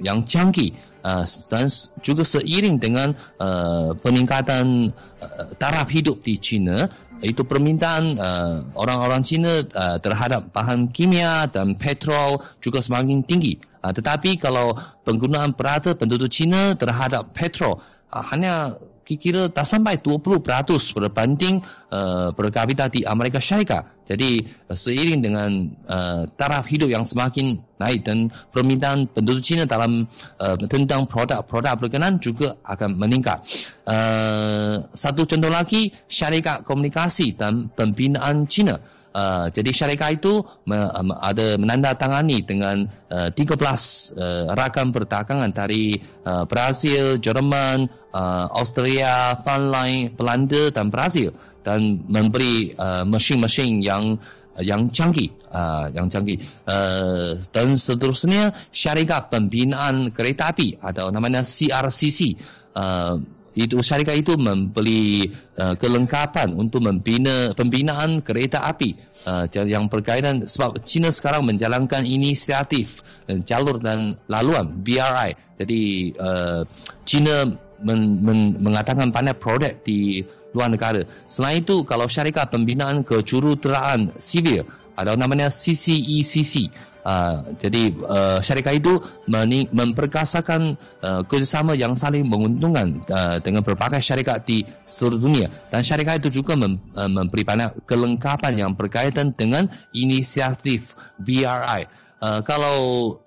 yang 0.00 0.24
canggih. 0.24 0.72
Uh, 1.08 1.24
dan 1.48 1.72
juga 2.04 2.20
seiring 2.20 2.76
dengan 2.76 3.16
uh, 3.40 3.96
peningkatan 3.96 4.92
uh, 5.24 5.48
taraf 5.56 5.88
hidup 5.88 6.20
di 6.20 6.36
China, 6.36 6.84
itu 7.24 7.42
permintaan 7.48 8.04
uh, 8.20 8.56
orang-orang 8.76 9.24
Cina 9.24 9.64
uh, 9.64 9.96
terhadap 9.98 10.52
bahan 10.52 10.92
kimia 10.92 11.48
dan 11.48 11.74
petrol 11.80 12.44
juga 12.60 12.84
semakin 12.84 13.24
tinggi. 13.24 13.56
Uh, 13.80 13.88
tetapi 13.88 14.36
kalau 14.36 14.76
penggunaan 15.02 15.56
perata 15.56 15.96
penduduk 15.96 16.28
Cina 16.28 16.76
terhadap 16.76 17.32
petrol 17.32 17.80
uh, 18.12 18.24
hanya 18.28 18.76
kira-kira 19.08 19.48
tak 19.48 19.64
sampai 19.64 20.04
20% 20.04 20.28
berbanding 20.92 21.64
uh, 21.88 22.28
per 22.36 22.52
kapita 22.52 22.92
di 22.92 23.08
Amerika 23.08 23.40
Syarikat. 23.40 24.04
Jadi 24.04 24.44
uh, 24.68 24.76
seiring 24.76 25.20
dengan 25.24 25.50
uh, 25.88 26.28
taraf 26.36 26.68
hidup 26.68 26.92
yang 26.92 27.08
semakin 27.08 27.56
naik 27.80 28.04
dan 28.04 28.28
permintaan 28.52 29.08
penduduk 29.08 29.40
Cina 29.40 29.64
dalam 29.64 30.04
uh, 30.36 30.56
tentang 30.68 31.08
produk-produk 31.08 31.88
berkenaan 31.88 32.20
juga 32.20 32.60
akan 32.60 33.00
meningkat. 33.00 33.40
Uh, 33.88 34.84
satu 34.92 35.24
contoh 35.24 35.48
lagi, 35.48 35.88
syarikat 36.04 36.68
komunikasi 36.68 37.32
dan 37.32 37.72
pembinaan 37.72 38.44
Cina. 38.44 38.76
Uh, 39.08 39.48
jadi 39.50 39.70
syarikat 39.72 40.20
itu 40.20 40.44
uh, 40.44 40.90
ada 41.24 41.56
menandatangani 41.56 42.44
dengan 42.44 42.86
uh, 43.08 43.32
13 43.32 43.56
uh, 43.56 44.52
rakan 44.52 44.92
perdagangan 44.92 45.50
dari 45.50 45.96
uh, 46.28 46.44
Brazil, 46.44 47.16
Jerman, 47.16 47.88
uh, 48.12 48.46
Austria, 48.52 49.34
Finland, 49.42 50.14
Belanda 50.14 50.68
dan 50.70 50.92
Brazil 50.92 51.32
dan 51.64 52.04
memberi 52.06 52.72
uh, 52.76 53.04
mesin-mesin 53.04 53.84
yang 53.84 54.16
yang 54.58 54.90
canggih, 54.90 55.30
uh, 55.54 55.86
yang 55.94 56.10
canggih. 56.10 56.42
Uh, 56.66 57.38
dan 57.54 57.78
seterusnya 57.78 58.54
syarikat 58.74 59.30
pembinaan 59.30 60.10
kereta 60.10 60.50
api 60.50 60.78
atau 60.82 61.14
namanya 61.14 61.46
CRCC. 61.46 62.34
Uh, 62.74 63.22
itu 63.58 63.82
syarikat 63.82 64.22
itu 64.22 64.38
membeli 64.38 65.34
uh, 65.58 65.74
kelengkapan 65.74 66.54
untuk 66.54 66.86
membina 66.86 67.50
pembinaan 67.58 68.22
kereta 68.22 68.62
api. 68.62 68.94
Uh, 69.26 69.50
yang 69.66 69.90
berkaitan 69.90 70.46
sebab 70.46 70.78
China 70.86 71.10
sekarang 71.10 71.42
menjalankan 71.42 72.06
inisiatif 72.06 73.02
uh, 73.26 73.34
jalur 73.42 73.82
dan 73.82 74.14
laluan 74.30 74.78
BRI 74.78 75.34
jadi 75.58 75.82
uh, 76.14 76.62
China 77.02 77.50
men, 77.82 78.22
men, 78.22 78.38
mengatakan 78.62 79.10
banyak 79.10 79.34
produk 79.42 79.74
di 79.82 80.22
luar 80.54 80.70
negara. 80.70 81.02
Selain 81.26 81.60
itu 81.60 81.82
kalau 81.82 82.06
syarikat 82.06 82.48
pembinaan 82.48 83.02
kejuruteraan 83.02 84.14
sivil 84.22 84.64
ada 84.94 85.14
namanya 85.18 85.50
CCECC 85.50 86.70
Uh, 87.06 87.40
jadi 87.56 87.94
uh, 88.04 88.38
syarikat 88.42 88.84
itu 88.84 89.00
memperkasakan 89.72 90.76
uh, 91.00 91.22
kerjasama 91.24 91.72
yang 91.78 91.96
saling 91.96 92.26
menguntungkan 92.26 93.00
uh, 93.08 93.38
dengan 93.40 93.64
berbagai 93.64 94.02
syarikat 94.02 94.44
di 94.44 94.66
seluruh 94.84 95.16
dunia 95.16 95.48
dan 95.72 95.80
syarikat 95.80 96.20
itu 96.20 96.42
juga 96.42 96.58
mem, 96.58 96.76
uh, 96.98 97.08
memberi 97.08 97.46
banyak 97.46 97.86
kelengkapan 97.88 98.60
yang 98.60 98.72
berkaitan 98.74 99.32
dengan 99.32 99.70
inisiatif 99.94 100.98
BRI. 101.22 101.88
Uh, 102.18 102.42
kalau 102.42 102.76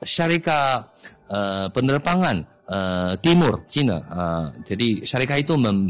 syarikat 0.03 0.91
uh, 1.31 1.71
penerbangan 1.71 2.43
uh, 2.67 3.15
timur 3.23 3.63
China, 3.71 4.03
uh, 4.11 4.45
jadi 4.67 5.07
syarikat 5.07 5.47
itu 5.47 5.55
mem, 5.55 5.89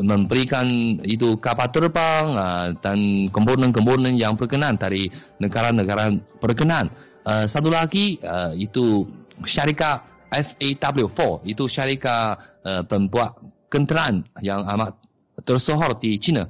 memberikan 0.00 0.66
itu 1.04 1.36
kapal 1.38 1.68
terbang 1.68 2.24
uh, 2.34 2.68
dan 2.78 3.28
komponen-komponen 3.28 4.16
yang 4.16 4.34
berkenan 4.34 4.80
dari 4.80 5.12
negara-negara 5.38 6.16
berkenan. 6.38 6.88
Uh, 7.28 7.44
satu 7.44 7.68
lagi 7.68 8.16
uh, 8.24 8.56
itu 8.56 9.04
syarikat 9.44 10.00
FAW4 10.32 11.44
itu 11.44 11.68
syarikat 11.68 12.40
uh, 12.64 12.80
pembuat 12.88 13.36
kenderaan 13.68 14.24
yang 14.40 14.64
amat 14.64 14.96
tersohor 15.44 16.00
di 16.00 16.16
China. 16.16 16.48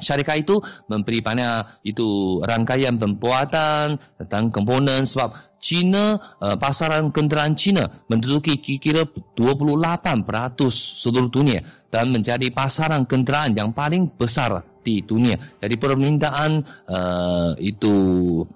Syarikat 0.00 0.48
itu 0.48 0.64
memberi 0.88 1.20
banyak 1.20 1.84
itu 1.84 2.40
rangkaian 2.40 2.96
pembuatan 2.96 4.00
tentang 4.16 4.48
komponen 4.48 5.04
sebab 5.04 5.60
China 5.60 6.16
uh, 6.40 6.56
pasaran 6.56 7.12
kenderaan 7.12 7.52
China 7.52 7.92
menduduki 8.08 8.64
kira-kira 8.64 9.04
28% 9.36 10.24
seluruh 10.72 11.28
dunia 11.28 11.60
dan 11.92 12.08
menjadi 12.08 12.48
pasaran 12.48 13.04
kenderaan 13.04 13.52
yang 13.52 13.76
paling 13.76 14.08
besar 14.16 14.64
di 14.88 15.04
dunia. 15.04 15.36
Jadi 15.60 15.76
permintaan 15.76 16.64
uh, 16.88 17.52
itu 17.60 17.92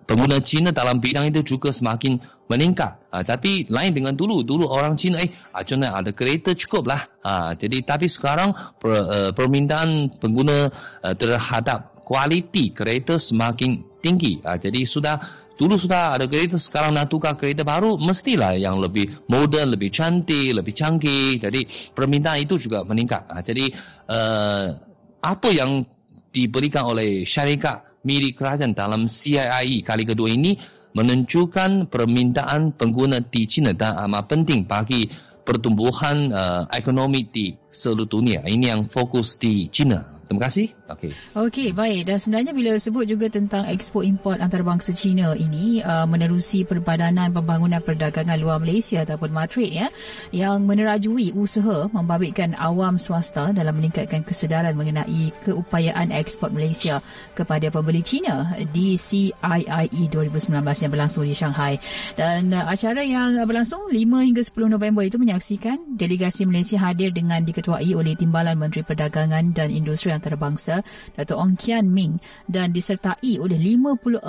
pengguna 0.09 0.41
Cina 0.41 0.73
dalam 0.73 0.97
bidang 0.97 1.29
itu 1.29 1.45
juga 1.45 1.69
semakin 1.69 2.17
meningkat. 2.49 3.13
Uh, 3.13 3.21
tapi 3.21 3.69
lain 3.69 3.93
dengan 3.93 4.17
dulu, 4.17 4.41
dulu 4.41 4.65
orang 4.73 4.97
Cina 4.97 5.21
eh 5.21 5.29
cuma 5.69 5.93
ada 5.93 6.09
kereta 6.17 6.57
cukup 6.57 6.89
lah. 6.89 7.05
Uh, 7.21 7.53
jadi 7.53 7.85
tapi 7.85 8.09
sekarang 8.09 8.57
per, 8.81 8.93
uh, 8.97 9.31
permintaan 9.37 10.17
pengguna 10.17 10.73
uh, 11.05 11.15
terhadap 11.15 12.01
kualiti 12.09 12.73
kereta 12.73 13.21
semakin 13.21 13.85
tinggi. 14.01 14.41
Uh, 14.41 14.57
jadi 14.57 14.89
sudah 14.89 15.17
Dulu 15.53 15.79
sudah 15.79 16.19
ada 16.19 16.27
kereta, 16.27 16.59
sekarang 16.59 16.91
nak 16.91 17.07
tukar 17.13 17.39
kereta 17.39 17.63
baru, 17.63 17.95
mestilah 17.95 18.59
yang 18.59 18.83
lebih 18.83 19.15
moden, 19.31 19.71
lebih 19.71 19.95
cantik, 19.95 20.59
lebih 20.59 20.75
canggih. 20.75 21.39
Jadi 21.39 21.93
permintaan 21.95 22.43
itu 22.43 22.59
juga 22.59 22.83
meningkat. 22.83 23.31
Jadi 23.47 23.71
uh, 24.11 24.75
apa 25.23 25.49
yang 25.55 25.87
diberikan 26.33 26.89
oleh 26.89 27.23
syarikat 27.23 27.85
milik 28.03 28.41
kerajaan 28.41 28.75
dalam 28.75 29.07
CIIE 29.07 29.85
kali 29.87 30.03
kedua 30.09 30.33
ini 30.33 30.59
menunjukkan 30.93 31.89
permintaan 31.89 32.77
pengguna 32.77 33.21
di 33.25 33.49
China 33.49 33.73
dan 33.73 33.97
amat 34.09 34.29
penting 34.29 34.69
bagi 34.69 35.09
pertumbuhan 35.43 36.31
uh, 36.31 36.63
ekonomi 36.71 37.27
di 37.27 37.53
seluruh 37.73 38.07
dunia. 38.07 38.41
Ini 38.45 38.77
yang 38.77 38.83
fokus 38.87 39.41
di 39.41 39.67
China. 39.73 40.22
Terima 40.33 40.49
kasih. 40.49 40.73
Okey. 40.89 41.13
Okey, 41.37 41.69
baik. 41.77 42.09
Dan 42.09 42.17
sebenarnya 42.17 42.57
bila 42.57 42.73
sebut 42.81 43.05
juga 43.05 43.29
tentang 43.29 43.69
ekspor 43.69 44.01
import 44.01 44.41
antarabangsa 44.41 44.97
China 44.97 45.37
ini 45.37 45.85
uh, 45.85 46.09
menerusi 46.09 46.65
Perbadanan 46.65 47.37
Pembangunan 47.37 47.85
Perdagangan 47.85 48.41
Luar 48.41 48.57
Malaysia 48.57 49.05
ataupun 49.05 49.29
MATRID 49.29 49.69
ya, 49.77 49.93
yang 50.33 50.65
menerajui 50.65 51.37
usaha 51.37 51.85
membabitkan 51.93 52.57
awam 52.57 52.97
swasta 52.97 53.53
dalam 53.53 53.77
meningkatkan 53.77 54.25
kesedaran 54.25 54.73
mengenai 54.73 55.37
keupayaan 55.45 56.09
ekspor 56.17 56.49
Malaysia 56.49 57.05
kepada 57.37 57.69
pembeli 57.69 58.01
China 58.01 58.57
di 58.73 58.97
CIIE 58.97 60.09
2019 60.09 60.49
yang 60.65 60.91
berlangsung 60.97 61.29
di 61.29 61.37
Shanghai. 61.37 61.77
Dan 62.17 62.57
uh, 62.57 62.73
acara 62.73 63.05
yang 63.05 63.37
berlangsung 63.45 63.85
5 63.93 64.01
hingga 64.01 64.41
10 64.41 64.49
November 64.81 65.05
itu 65.05 65.21
menyaksikan 65.21 66.01
delegasi 66.01 66.49
Malaysia 66.49 66.81
hadir 66.81 67.13
dengan 67.13 67.45
diketuai 67.45 67.93
oleh 67.93 68.17
Timbalan 68.17 68.57
Menteri 68.57 68.81
Perdagangan 68.81 69.53
dan 69.53 69.69
Industri 69.69 70.22
antarabangsa 70.23 70.87
Dato' 71.19 71.35
Ong 71.35 71.59
Kian 71.59 71.91
Ming 71.91 72.23
dan 72.47 72.71
disertai 72.71 73.43
oleh 73.43 73.59
54 73.59 74.23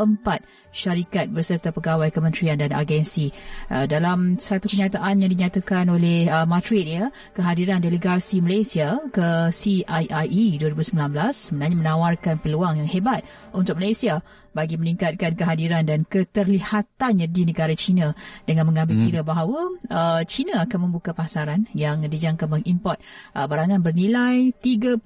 syarikat 0.73 1.29
berserta 1.29 1.69
pegawai 1.69 2.09
kementerian 2.09 2.57
dan 2.57 2.73
agensi. 2.73 3.29
Uh, 3.69 3.85
dalam 3.85 4.41
satu 4.41 4.65
kenyataan 4.65 5.21
yang 5.21 5.29
dinyatakan 5.29 5.85
oleh 5.93 6.25
uh, 6.25 6.49
Matrid 6.49 6.89
ya, 6.89 7.13
kehadiran 7.37 7.77
delegasi 7.77 8.41
Malaysia 8.41 8.97
ke 9.13 9.53
CIIE 9.53 10.57
2019 10.57 10.97
sebenarnya 11.29 11.77
menawarkan 11.77 12.41
peluang 12.41 12.81
yang 12.81 12.89
hebat 12.89 13.21
untuk 13.53 13.77
Malaysia 13.77 14.25
bagi 14.53 14.77
meningkatkan 14.77 15.33
kehadiran 15.33 15.83
dan 15.83 16.05
keterlihatannya 16.05 17.27
di 17.27 17.41
negara 17.43 17.73
China 17.73 18.13
dengan 18.45 18.69
mengambil 18.69 19.01
hmm. 19.01 19.05
kira 19.09 19.21
bahawa 19.25 19.73
uh, 19.89 20.21
China 20.29 20.63
akan 20.63 20.89
membuka 20.89 21.11
pasaran 21.11 21.65
yang 21.73 22.05
dijangka 22.05 22.45
mengimport 22.45 23.01
uh, 23.33 23.49
barangan 23.49 23.81
bernilai 23.81 24.53
30 24.61 25.01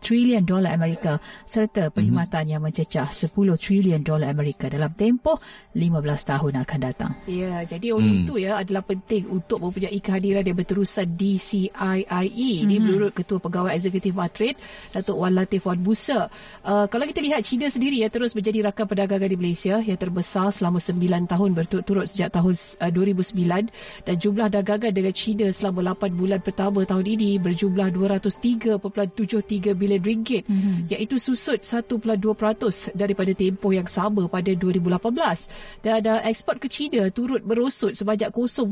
trilion 0.00 0.42
dolar 0.42 0.72
Amerika 0.72 1.20
serta 1.44 1.92
perkhidmatan 1.92 2.48
hmm. 2.48 2.52
yang 2.56 2.62
mencecah 2.64 3.08
10 3.12 3.32
trilion 3.60 4.00
dolar 4.00 4.32
Amerika 4.32 4.72
dalam 4.72 4.90
tempoh 4.96 5.36
15 5.76 5.92
tahun 6.02 6.52
akan 6.64 6.78
datang. 6.80 7.12
Ya, 7.28 7.62
jadi 7.68 7.92
oleh 7.92 8.10
hmm. 8.10 8.20
itu 8.24 8.34
ya 8.40 8.64
adalah 8.64 8.80
penting 8.80 9.28
untuk 9.28 9.60
mempunyai 9.60 10.00
kehadiran 10.00 10.42
yang 10.46 10.56
berterusan 10.56 11.12
di 11.18 11.36
CIIE. 11.36 12.50
Hmm. 12.56 12.64
Ini 12.64 12.76
menurut 12.80 13.12
Ketua 13.12 13.38
Pegawai 13.42 13.76
Eksekutif 13.76 14.16
Madrid, 14.16 14.56
Datuk 14.94 15.20
Wan 15.20 15.36
Latif 15.36 15.68
Wan 15.68 15.84
Busa. 15.84 16.32
Uh, 16.64 16.88
kalau 16.88 17.04
kita 17.04 17.20
lihat 17.20 17.44
China 17.44 17.68
sendiri 17.68 18.00
ya 18.00 18.08
terus 18.08 18.32
menjadi 18.32 18.72
rakan 18.72 18.85
Jumlah 18.86 19.02
perdagangan 19.02 19.34
di 19.34 19.38
Malaysia 19.42 19.82
yang 19.82 19.98
terbesar 19.98 20.54
selama 20.54 20.78
9 20.78 21.26
tahun 21.26 21.50
berturut-turut 21.58 22.06
sejak 22.06 22.30
tahun 22.38 22.54
2009 22.94 23.66
dan 24.06 24.14
jumlah 24.14 24.46
dagangan 24.46 24.94
dengan 24.94 25.10
China 25.10 25.50
selama 25.50 25.90
8 25.98 26.14
bulan 26.14 26.38
pertama 26.38 26.86
tahun 26.86 27.02
ini 27.02 27.42
berjumlah 27.42 27.90
203.73 27.90 29.74
bilion 29.74 30.02
ringgit 30.06 30.46
mm-hmm. 30.46 30.94
iaitu 30.94 31.18
susut 31.18 31.66
1.2% 31.66 31.90
daripada 32.94 33.34
tempoh 33.34 33.74
yang 33.74 33.90
sama 33.90 34.30
pada 34.30 34.54
2018 34.54 34.86
dan 35.82 36.06
uh, 36.06 36.22
ekspor 36.22 36.62
ke 36.62 36.70
China 36.70 37.10
turut 37.10 37.42
merosot 37.42 37.90
sebanyak 37.90 38.30
0.1% 38.30 38.70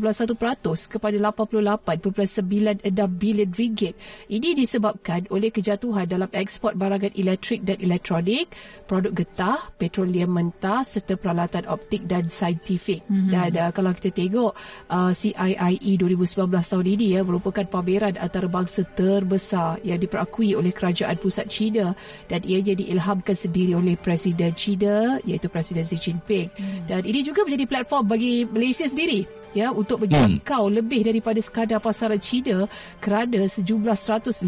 kepada 0.95 1.19
88.96 1.19 2.87
bilion 3.19 3.51
ringgit. 3.51 3.99
Ini 4.31 4.55
disebabkan 4.55 5.27
oleh 5.35 5.51
kejatuhan 5.51 6.07
dalam 6.07 6.31
ekspor 6.31 6.79
barangan 6.79 7.11
elektrik 7.19 7.67
dan 7.67 7.83
elektronik, 7.83 8.55
produk 8.87 9.11
getah, 9.11 9.75
petroleum 10.05 10.37
mentah 10.37 10.85
serta 10.85 11.17
peralatan 11.17 11.65
optik 11.65 12.05
dan 12.05 12.29
saintifik. 12.29 13.01
Mm-hmm. 13.09 13.33
Dan 13.33 13.51
uh, 13.57 13.71
kalau 13.73 13.97
kita 13.97 14.13
tengok 14.13 14.53
uh, 14.93 15.17
CIIE 15.17 15.97
2019 15.97 16.53
tahun 16.53 16.87
ini 16.93 17.17
ya 17.17 17.21
merupakan 17.25 17.65
pameran 17.65 18.21
antarabangsa 18.21 18.85
terbesar 18.93 19.81
yang 19.81 19.97
diperakui 19.97 20.53
oleh 20.53 20.77
kerajaan 20.77 21.17
pusat 21.17 21.49
China 21.49 21.97
dan 22.29 22.45
ianya 22.45 22.77
diilhamkan 22.77 23.33
sendiri 23.33 23.73
oleh 23.73 23.97
Presiden 23.97 24.53
China 24.53 25.17
iaitu 25.25 25.49
Presiden 25.49 25.89
Xi 25.89 25.97
Jinping. 25.97 26.53
Mm. 26.53 26.85
Dan 26.85 27.01
ini 27.09 27.25
juga 27.25 27.49
menjadi 27.49 27.65
platform 27.65 28.05
bagi 28.05 28.45
Malaysia 28.45 28.85
sendiri 28.85 29.44
ya 29.55 29.71
untuk 29.71 30.05
menjangkau 30.05 30.69
hmm. 30.69 30.75
lebih 30.83 31.01
daripada 31.07 31.39
sekadar 31.39 31.79
pasaran 31.79 32.19
China 32.19 32.67
kerana 32.99 33.47
sejumlah 33.47 33.95
150 33.95 34.45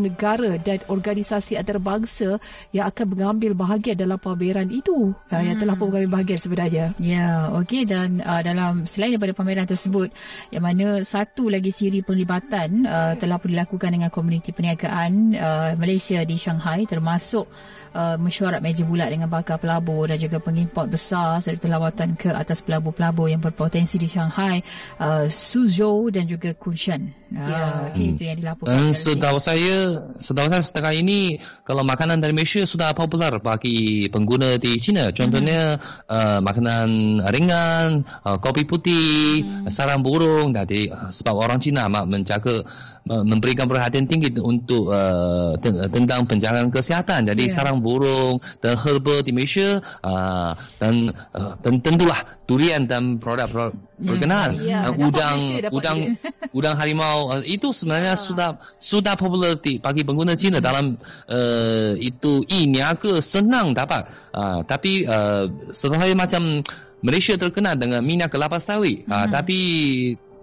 negara 0.00 0.56
dan 0.58 0.80
organisasi 0.88 1.60
antarabangsa 1.60 2.40
yang 2.72 2.88
akan 2.88 3.06
mengambil 3.14 3.52
bahagian 3.52 3.94
dalam 3.94 4.16
pameran 4.16 4.72
itu 4.72 5.12
hmm. 5.12 5.42
yang 5.44 5.56
telah 5.60 5.76
pun 5.76 5.92
mengambil 5.92 6.18
bahagian 6.18 6.40
sebenarnya. 6.40 6.86
Ya, 6.98 7.52
okey 7.62 7.84
dan 7.84 8.24
uh, 8.24 8.40
dalam 8.40 8.88
selain 8.88 9.14
daripada 9.14 9.36
pameran 9.36 9.68
tersebut 9.68 10.08
yang 10.48 10.64
mana 10.64 11.04
satu 11.04 11.52
lagi 11.52 11.70
siri 11.70 12.00
penglibatan 12.00 12.88
uh, 12.88 13.12
telah 13.20 13.36
pun 13.36 13.52
dilakukan 13.52 13.92
dengan 13.92 14.08
komuniti 14.08 14.50
perniagaan 14.56 15.36
uh, 15.36 15.70
Malaysia 15.76 16.24
di 16.24 16.40
Shanghai 16.40 16.88
termasuk 16.88 17.46
uh, 17.94 18.16
mesyuarat 18.18 18.60
meja 18.60 18.82
bulat 18.84 19.12
dengan 19.12 19.28
bakal 19.28 19.56
pelabur 19.60 20.08
dan 20.08 20.18
juga 20.18 20.40
pengimport 20.40 20.88
besar 20.88 21.38
serta 21.40 21.68
lawatan 21.68 22.16
ke 22.16 22.32
atas 22.32 22.64
pelabur-pelabur 22.64 23.28
yang 23.28 23.40
berpotensi 23.40 24.00
di 24.00 24.08
Shanghai, 24.08 24.60
uh, 24.98 25.28
Suzhou 25.28 26.08
dan 26.08 26.26
juga 26.28 26.52
Kunshan. 26.56 27.22
Ya, 27.32 27.48
yeah. 27.48 27.68
okay, 27.88 28.04
hmm. 28.04 28.12
itu 28.12 28.22
yang 28.28 28.36
dilaporkan. 28.44 28.76
Dan 28.76 28.92
setahu 28.92 29.38
saya, 29.40 29.76
setahu 30.20 30.52
saya 30.52 30.60
sekarang 30.60 31.00
ini 31.00 31.40
kalau 31.64 31.80
makanan 31.80 32.20
dari 32.20 32.36
Malaysia 32.36 32.60
sudah 32.68 32.92
popular 32.92 33.40
bagi 33.40 34.04
pengguna 34.12 34.60
di 34.60 34.76
China. 34.76 35.08
Contohnya 35.08 35.80
hmm. 35.80 36.12
uh, 36.12 36.40
makanan 36.44 36.88
ringan, 37.32 38.04
uh, 38.28 38.36
kopi 38.36 38.68
putih, 38.68 39.48
hmm. 39.48 39.72
sarang 39.72 40.04
burung. 40.04 40.52
Jadi 40.52 40.92
uh, 40.92 41.08
sebab 41.08 41.32
orang 41.32 41.56
China 41.56 41.88
mak 41.88 42.04
menjaga 42.04 42.64
memberikan 43.02 43.66
perhatian 43.66 44.06
tinggi 44.06 44.30
untuk 44.38 44.86
uh, 44.94 45.58
tentang 45.90 46.22
penjagaan 46.22 46.70
kesihatan. 46.70 47.26
Jadi 47.26 47.50
yeah. 47.50 47.54
sarang 47.54 47.81
burung 47.82 48.38
dan 48.62 48.78
herba 48.78 49.20
di 49.20 49.34
Malaysia 49.34 49.82
uh, 50.06 50.54
dan 50.78 51.10
uh, 51.34 51.58
tentulah 51.60 52.16
durian 52.46 52.86
dan 52.86 53.18
produk-produk 53.18 53.74
berkenaan. 53.98 54.58
Yeah. 54.58 54.90
Uh, 54.90 55.10
udang 55.10 55.38
udang 55.70 55.98
udang 56.58 56.74
harimau 56.78 57.34
uh, 57.34 57.42
itu 57.42 57.74
sebenarnya 57.74 58.14
yeah. 58.14 58.22
sudah 58.22 58.48
sudah 58.78 59.14
popular 59.18 59.58
di 59.58 59.82
bagi 59.82 60.06
pengguna 60.06 60.38
Cina 60.38 60.62
dalam 60.62 60.94
uh, 61.28 61.92
itu 61.98 62.46
niaga 62.48 63.18
senang 63.18 63.74
dapat. 63.74 64.06
Uh, 64.30 64.62
tapi 64.64 65.04
uh, 65.06 65.50
sebenarnya 65.74 66.14
macam 66.14 66.62
Malaysia 67.02 67.34
terkenal 67.34 67.74
dengan 67.74 68.00
minyak 68.06 68.30
kelapa 68.30 68.62
sawit. 68.62 69.02
Uh, 69.10 69.26
hmm. 69.26 69.30
Tapi 69.34 69.58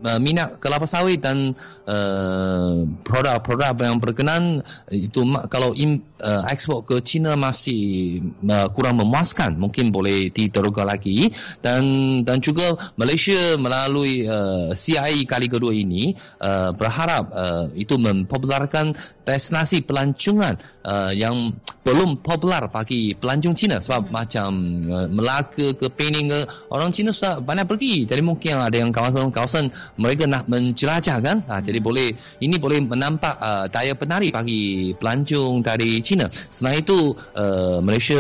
uh, 0.03 0.19
minyak 0.19 0.59
kelapa 0.59 0.87
sawit 0.87 1.23
dan 1.23 1.55
uh, 1.87 2.83
produk-produk 3.07 3.75
yang 3.79 3.97
berkenan 3.99 4.43
itu 4.91 5.23
kalau 5.47 5.71
im, 5.75 6.03
uh, 6.21 6.43
ekspor 6.47 6.83
ke 6.85 7.01
China 7.03 7.35
masih 7.39 8.19
uh, 8.45 8.67
kurang 8.71 8.99
memuaskan. 8.99 9.55
Mungkin 9.57 9.91
boleh 9.91 10.29
diteroka 10.29 10.83
lagi. 10.85 11.31
Dan 11.59 11.83
dan 12.23 12.39
juga 12.39 12.75
Malaysia 12.95 13.57
melalui 13.57 14.27
uh, 14.27 14.71
CII 14.75 15.25
kali 15.25 15.47
kedua 15.47 15.73
ini 15.73 16.13
uh, 16.39 16.71
berharap 16.75 17.31
uh, 17.33 17.65
itu 17.73 17.95
mempopularkan 17.99 18.93
destinasi 19.23 19.85
pelancongan 19.85 20.57
uh, 20.85 21.13
yang 21.13 21.53
belum 21.85 22.21
popular 22.21 22.69
bagi 22.69 23.15
pelancong 23.17 23.55
China. 23.57 23.77
Sebab 23.81 24.09
hmm. 24.09 24.13
macam 24.13 24.49
uh, 24.89 25.07
Melaka 25.09 25.73
ke 25.73 25.87
Pening 25.89 26.29
ke 26.29 26.39
orang 26.69 26.93
China 26.93 27.09
sudah 27.15 27.41
banyak 27.41 27.65
pergi. 27.65 28.05
Jadi 28.05 28.21
mungkin 28.21 28.61
ada 28.61 28.77
yang 28.77 28.93
kawasan-kawasan 28.93 29.73
mereka 29.97 30.29
nak 30.29 30.45
menjelajah 30.51 31.17
kan? 31.21 31.37
Ha, 31.47 31.61
jadi 31.63 31.79
boleh 31.81 32.13
ini 32.43 32.55
boleh 32.59 32.83
menampak 32.83 33.35
uh, 33.39 33.65
daya 33.71 33.93
penari 33.97 34.29
bagi 34.29 34.93
pelancong 34.97 35.65
dari 35.65 36.01
China 36.09 36.25
selain 36.49 36.81
itu 36.81 37.13
uh, 37.37 37.77
Malaysia 37.85 38.17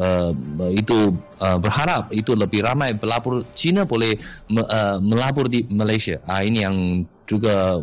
uh, 0.00 0.32
itu 0.72 1.12
uh, 1.44 1.58
berharap 1.60 2.08
itu 2.16 2.32
lebih 2.32 2.64
ramai 2.64 2.96
pelabur 2.96 3.44
China 3.52 3.84
boleh 3.84 4.16
uh, 4.56 4.96
melabur 5.04 5.52
di 5.52 5.68
Malaysia. 5.68 6.16
Ha, 6.24 6.40
ini 6.40 6.64
yang 6.64 7.04
juga 7.26 7.82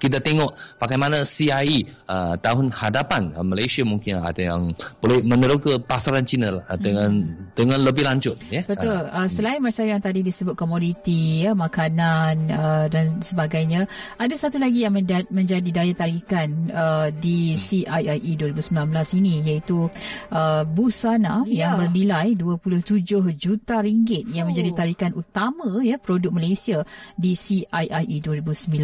kita 0.00 0.18
tengok 0.24 0.80
bagaimana 0.80 1.22
CIE 1.22 1.84
uh, 2.08 2.34
tahun 2.40 2.72
hadapan 2.72 3.36
uh, 3.36 3.44
Malaysia 3.44 3.84
mungkin 3.84 4.24
ada 4.24 4.40
yang 4.40 4.72
boleh 4.98 5.20
meneroka 5.22 5.76
pasaran 5.78 6.24
China 6.24 6.64
uh, 6.64 6.78
dengan 6.80 7.28
hmm. 7.28 7.52
dengan 7.54 7.78
lebih 7.84 8.08
lanjut 8.08 8.34
ya. 8.48 8.64
Betul. 8.64 9.12
Uh, 9.12 9.28
selain 9.28 9.60
macam 9.60 9.84
yang 9.84 10.00
tadi 10.00 10.24
disebut 10.24 10.56
komoditi 10.56 11.44
ya 11.44 11.52
makanan 11.52 12.48
uh, 12.48 12.86
dan 12.88 13.20
sebagainya 13.20 13.84
ada 14.16 14.34
satu 14.34 14.56
lagi 14.56 14.88
yang 14.88 14.96
menjadi 15.28 15.68
daya 15.68 15.92
tarikan 15.92 16.72
uh, 16.72 17.12
di 17.12 17.54
CIIE 17.54 18.40
2019 18.40 18.72
ini 19.20 19.34
iaitu 19.44 19.86
uh, 20.32 20.64
busana 20.64 21.44
ya. 21.44 21.68
yang 21.68 21.86
bernilai 21.86 22.32
27 22.34 23.04
juta 23.36 23.84
ringgit 23.84 24.24
yang 24.32 24.48
menjadi 24.48 24.72
tarikan 24.72 25.12
utama 25.12 25.84
ya 25.84 26.00
produk 26.00 26.32
Malaysia 26.32 26.82
di 27.20 27.36
CIIE 27.36 28.16
2019 28.24 28.77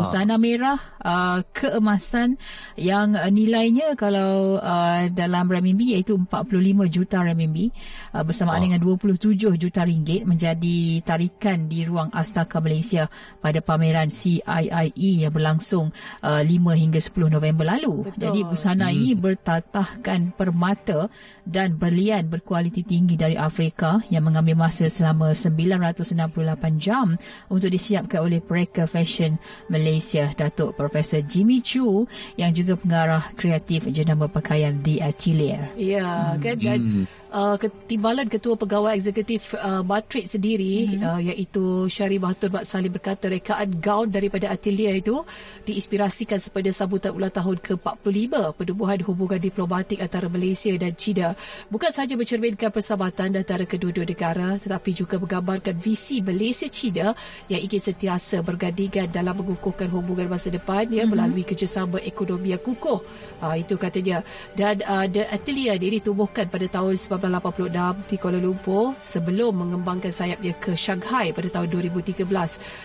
Busana 0.00 0.40
merah 0.40 0.80
uh, 1.04 1.44
keemasan 1.52 2.40
yang 2.80 3.12
uh, 3.12 3.28
nilainya 3.28 3.92
kalau 3.94 4.56
uh, 4.56 5.06
dalam 5.12 5.44
renminbi 5.44 5.92
iaitu 5.92 6.16
45 6.16 6.88
juta 6.88 7.20
renminbi 7.20 7.68
uh, 8.16 8.24
bersamaan 8.24 8.64
wow. 8.64 8.64
dengan 8.64 8.80
27 8.80 9.60
juta 9.60 9.84
ringgit 9.84 10.24
menjadi 10.24 11.04
tarikan 11.04 11.68
di 11.68 11.84
ruang 11.84 12.08
Astaka 12.10 12.64
Malaysia 12.64 13.12
pada 13.44 13.60
pameran 13.60 14.08
CIIE 14.08 15.28
yang 15.28 15.32
berlangsung 15.36 15.92
uh, 16.24 16.40
5 16.40 16.48
hingga 16.48 17.00
10 17.04 17.28
November 17.28 17.68
lalu. 17.68 18.08
Betul. 18.08 18.20
Jadi 18.24 18.38
busana 18.48 18.88
hmm. 18.88 18.96
ini 18.96 19.10
bertatahkan 19.12 20.20
permata 20.32 21.12
dan 21.44 21.76
berlian 21.76 22.32
berkualiti 22.32 22.80
tinggi 22.80 23.20
dari 23.20 23.36
Afrika 23.36 24.00
yang 24.08 24.24
mengambil 24.24 24.56
masa 24.56 24.88
selama 24.88 25.36
968 25.36 26.16
jam 26.80 27.12
untuk 27.52 27.68
disiapkan 27.68 28.24
oleh 28.24 28.40
Pereka 28.40 28.88
Fashion 28.88 29.17
Malaysia 29.66 30.30
Datuk 30.38 30.78
Profesor 30.78 31.18
Jimmy 31.26 31.58
Chu 31.58 32.06
yang 32.38 32.54
juga 32.54 32.78
pengarah 32.78 33.34
kreatif 33.34 33.90
jenama 33.90 34.30
pakaian 34.30 34.78
The 34.78 35.02
Atelier. 35.02 35.74
Ya, 35.74 36.36
hmm. 36.36 36.40
kan 36.42 36.56
dan 36.62 36.80
hmm 36.80 37.04
uh, 37.32 37.56
ketimbalan 37.60 38.26
ketua 38.28 38.56
pegawai 38.56 38.96
eksekutif 38.96 39.52
uh, 39.56 39.84
Matrix 39.84 40.36
sendiri 40.36 40.88
mm-hmm. 40.88 41.04
uh, 41.04 41.20
iaitu 41.20 41.64
Syari 41.88 42.16
Bahatur 42.20 42.52
Mak 42.52 42.64
Salim 42.64 42.92
berkata 42.92 43.28
rekaan 43.28 43.78
gaun 43.80 44.08
daripada 44.08 44.48
atelier 44.52 44.96
itu 44.96 45.22
diinspirasikan 45.64 46.40
sepada 46.40 46.68
sambutan 46.72 47.12
ulang 47.12 47.32
tahun 47.32 47.60
ke-45 47.60 48.32
pertubuhan 48.56 49.00
hubungan 49.04 49.40
diplomatik 49.40 50.00
antara 50.00 50.26
Malaysia 50.28 50.72
dan 50.76 50.92
China 50.96 51.36
bukan 51.68 51.90
sahaja 51.92 52.16
mencerminkan 52.16 52.72
persahabatan 52.72 53.36
antara 53.36 53.64
kedua-dua 53.68 54.04
negara 54.08 54.56
tetapi 54.60 54.90
juga 54.96 55.20
menggambarkan 55.20 55.76
visi 55.76 56.20
Malaysia-China 56.24 57.12
yang 57.52 57.60
ingin 57.60 57.82
sentiasa 57.82 58.40
bergandingan 58.40 59.08
dalam 59.12 59.36
mengukuhkan 59.38 59.88
hubungan 59.92 60.28
masa 60.28 60.48
depan 60.52 60.88
ya, 60.88 61.04
mm-hmm. 61.04 61.10
melalui 61.12 61.44
kerjasama 61.44 62.00
ekonomi 62.02 62.52
yang 62.56 62.62
kukuh 62.62 63.00
uh, 63.44 63.54
itu 63.56 63.76
katanya 63.76 64.24
dan 64.56 64.80
uh, 64.84 65.04
the 65.08 65.24
atelier 65.28 65.76
ini 65.76 66.00
ditumbuhkan 66.00 66.48
pada 66.48 66.66
tahun 66.66 66.96
1986 67.18 68.08
di 68.08 68.16
Kuala 68.16 68.38
Lumpur 68.38 68.94
sebelum 69.02 69.52
mengembangkan 69.58 70.14
sayapnya 70.14 70.54
ke 70.56 70.78
Shanghai 70.78 71.34
pada 71.34 71.50
tahun 71.50 71.68
2013. 71.68 72.22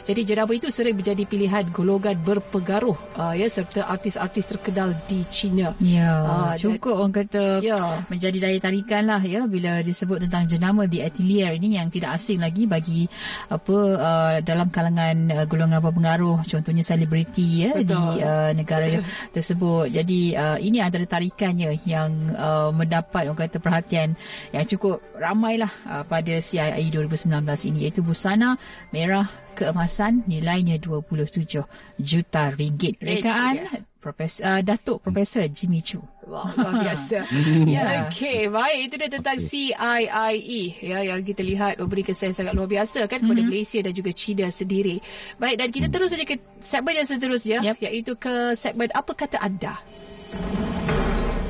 Jadi 0.10 0.22
jenama 0.26 0.52
itu 0.58 0.67
sering 0.74 0.98
menjadi 0.98 1.24
pilihan 1.24 1.69
golongan 1.69 2.17
berpengaruh 2.19 2.98
uh, 3.15 3.34
ya 3.38 3.48
serta 3.48 3.86
artis-artis 3.86 4.50
terkenal 4.50 4.98
di 5.06 5.22
China. 5.30 5.78
Ya, 5.80 6.26
uh, 6.26 6.54
cukup 6.58 6.98
orang 6.98 7.13
kata 7.13 7.62
ya. 7.62 8.04
menjadi 8.10 8.38
daya 8.50 8.60
tarikan 8.60 9.06
lah 9.06 9.22
ya 9.22 9.46
bila 9.46 9.80
disebut 9.86 10.26
tentang 10.26 10.50
jenama 10.50 10.89
di 10.89 11.00
Atelier 11.00 11.54
ini 11.56 11.78
yang 11.78 11.93
tidak 11.93 12.17
asing 12.17 12.41
lagi 12.41 12.65
bagi 12.65 13.06
apa 13.48 13.78
uh, 14.00 14.36
dalam 14.41 14.74
kalangan 14.74 15.30
uh, 15.30 15.46
golongan 15.46 15.80
berpengaruh 15.80 16.41
contohnya 16.48 16.82
selebriti 16.82 17.69
ya 17.69 17.72
Betul. 17.78 18.17
di 18.17 18.26
uh, 18.26 18.52
negara 18.52 18.88
tersebut. 19.36 19.93
Jadi 19.93 20.34
uh, 20.34 20.58
ini 20.58 20.82
antara 20.82 21.06
tarikannya 21.06 21.78
yang 21.86 22.34
uh, 22.34 22.74
mendapat 22.74 23.30
orang 23.30 23.39
kata 23.39 23.58
perhatian 23.62 24.15
yang 24.51 24.65
cukup 24.67 25.01
ramailah 25.15 25.71
uh, 25.88 26.03
pada 26.07 26.39
CII 26.39 26.89
2019 26.91 27.29
ini 27.69 27.89
iaitu 27.89 28.01
busana 28.05 28.55
merah 28.93 29.27
keemasan 29.53 30.25
nilainya 30.25 30.81
27 30.81 31.62
juta 32.01 32.43
ringgit. 32.57 32.97
Rekaan 32.99 33.86
Profesor 34.03 34.43
uh, 34.43 34.59
Datuk 34.59 34.99
Profesor 34.99 35.47
Jimmy 35.47 35.79
Chu. 35.79 36.03
Wah, 36.27 36.51
luar 36.59 36.83
biasa. 36.83 37.23
ya, 37.75 38.12
okey, 38.12 38.51
baik. 38.51 38.77
Itu 38.91 38.95
dia 38.99 39.07
tentang 39.07 39.39
okay. 39.39 39.71
CIIE 39.71 40.63
ya 40.83 40.99
yang 41.07 41.23
kita 41.23 41.39
lihat 41.39 41.79
memberi 41.79 42.03
kesan 42.03 42.36
sangat 42.36 42.51
luar 42.51 42.67
biasa 42.67 43.07
kan 43.07 43.23
kepada 43.23 43.39
mm-hmm. 43.39 43.47
Malaysia 43.47 43.79
dan 43.79 43.93
juga 43.95 44.12
China 44.12 44.51
sendiri. 44.51 44.99
Baik, 45.39 45.55
dan 45.55 45.67
kita 45.71 45.88
terus 45.88 46.12
saja 46.12 46.27
ke 46.27 46.36
segmen 46.59 46.99
yang 46.99 47.07
seterusnya 47.07 47.59
yep. 47.63 47.79
iaitu 47.79 48.19
ke 48.19 48.51
segmen 48.59 48.91
apa 48.91 49.12
kata 49.15 49.39
anda. 49.39 49.79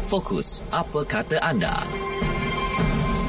Fokus 0.06 0.62
apa 0.70 1.02
kata 1.10 1.42
anda. 1.42 1.82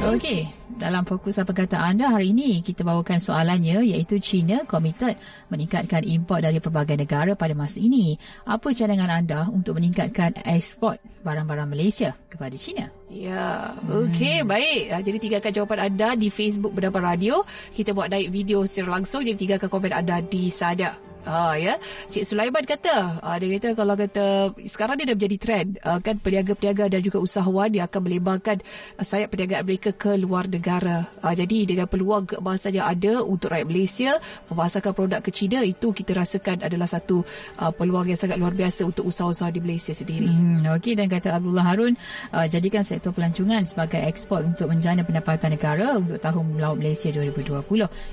Okey, 0.05 0.45
dalam 0.77 1.09
fokus 1.09 1.41
apa 1.41 1.57
kata 1.57 1.81
anda 1.81 2.13
hari 2.13 2.37
ini 2.37 2.61
kita 2.61 2.85
bawakan 2.85 3.25
soalannya 3.25 3.81
iaitu 3.89 4.21
China 4.21 4.61
komited 4.69 5.17
meningkatkan 5.49 6.05
import 6.05 6.45
dari 6.45 6.61
pelbagai 6.61 7.01
negara 7.01 7.33
pada 7.33 7.57
masa 7.57 7.81
ini. 7.81 8.21
Apa 8.45 8.77
cadangan 8.77 9.09
anda 9.09 9.49
untuk 9.49 9.81
meningkatkan 9.81 10.37
ekspor 10.45 11.01
barang-barang 11.25 11.73
Malaysia 11.73 12.13
kepada 12.29 12.53
China? 12.53 12.93
Ya, 13.09 13.73
okey, 13.89 14.45
hmm. 14.45 14.49
baik. 14.51 14.83
Ah, 14.93 15.01
jadi 15.01 15.17
tinggalkan 15.17 15.53
jawapan 15.57 15.89
anda 15.89 16.09
di 16.21 16.29
Facebook 16.29 16.77
Bernama 16.77 17.17
Radio. 17.17 17.41
Kita 17.73 17.97
buat 17.97 18.13
naik 18.13 18.29
video 18.29 18.61
secara 18.69 19.01
langsung. 19.01 19.25
Jadi 19.25 19.41
tinggalkan 19.41 19.73
komen 19.73 19.89
anda 19.89 20.21
di 20.21 20.53
sana. 20.53 21.04
Ha 21.25 21.57
ya. 21.57 21.81
Cik 22.13 22.25
Sulaiman 22.29 22.65
kata, 22.69 23.21
ha, 23.25 23.37
dia 23.41 23.49
kata 23.57 23.73
kalau 23.73 23.97
kata 23.97 24.53
sekarang 24.69 25.01
dia 25.01 25.09
dah 25.09 25.17
menjadi 25.17 25.37
trend 25.41 25.69
ha, 25.81 25.97
kan 25.99 26.21
peniaga-peniaga 26.21 26.93
dan 26.93 27.01
juga 27.01 27.19
usahawan 27.25 27.73
dia 27.73 27.89
akan 27.89 28.01
melebarkan 28.05 28.61
uh, 29.01 29.05
sayap 29.05 29.33
perniagaan 29.33 29.65
mereka 29.65 29.91
ke 29.97 30.21
luar 30.21 30.45
negara. 30.47 31.09
Ha, 31.25 31.33
jadi 31.33 31.65
dengan 31.65 31.89
peluang 31.89 32.29
keemasan 32.29 32.77
yang 32.77 32.87
ada 32.93 33.25
untuk 33.25 33.57
rakyat 33.57 33.67
Malaysia 33.69 34.11
memasarkan 34.53 34.93
produk 34.93 35.21
ke 35.25 35.33
China 35.33 35.65
itu 35.65 35.97
kita 35.97 36.13
rasakan 36.13 36.61
adalah 36.61 36.85
satu 36.85 37.25
uh, 37.57 37.73
peluang 37.73 38.13
yang 38.13 38.21
sangat 38.21 38.37
luar 38.37 38.53
biasa 38.53 38.85
untuk 38.85 39.09
usaha-usaha 39.09 39.49
di 39.49 39.65
Malaysia 39.65 39.97
sendiri. 39.97 40.29
Hmm, 40.29 40.61
okey 40.77 40.93
dan 40.93 41.09
kata 41.09 41.41
Abdullah 41.41 41.65
Harun 41.65 41.97
uh, 42.37 42.45
jadikan 42.45 42.85
sektor 42.85 43.17
pelancongan 43.17 43.65
sebagai 43.65 44.05
ekspor 44.05 44.45
untuk 44.45 44.69
menjana 44.69 45.01
pendapatan 45.01 45.57
negara 45.57 45.97
untuk 45.97 46.21
tahun 46.21 46.61
laut 46.61 46.77
Malaysia 46.77 47.09
2020. 47.09 47.65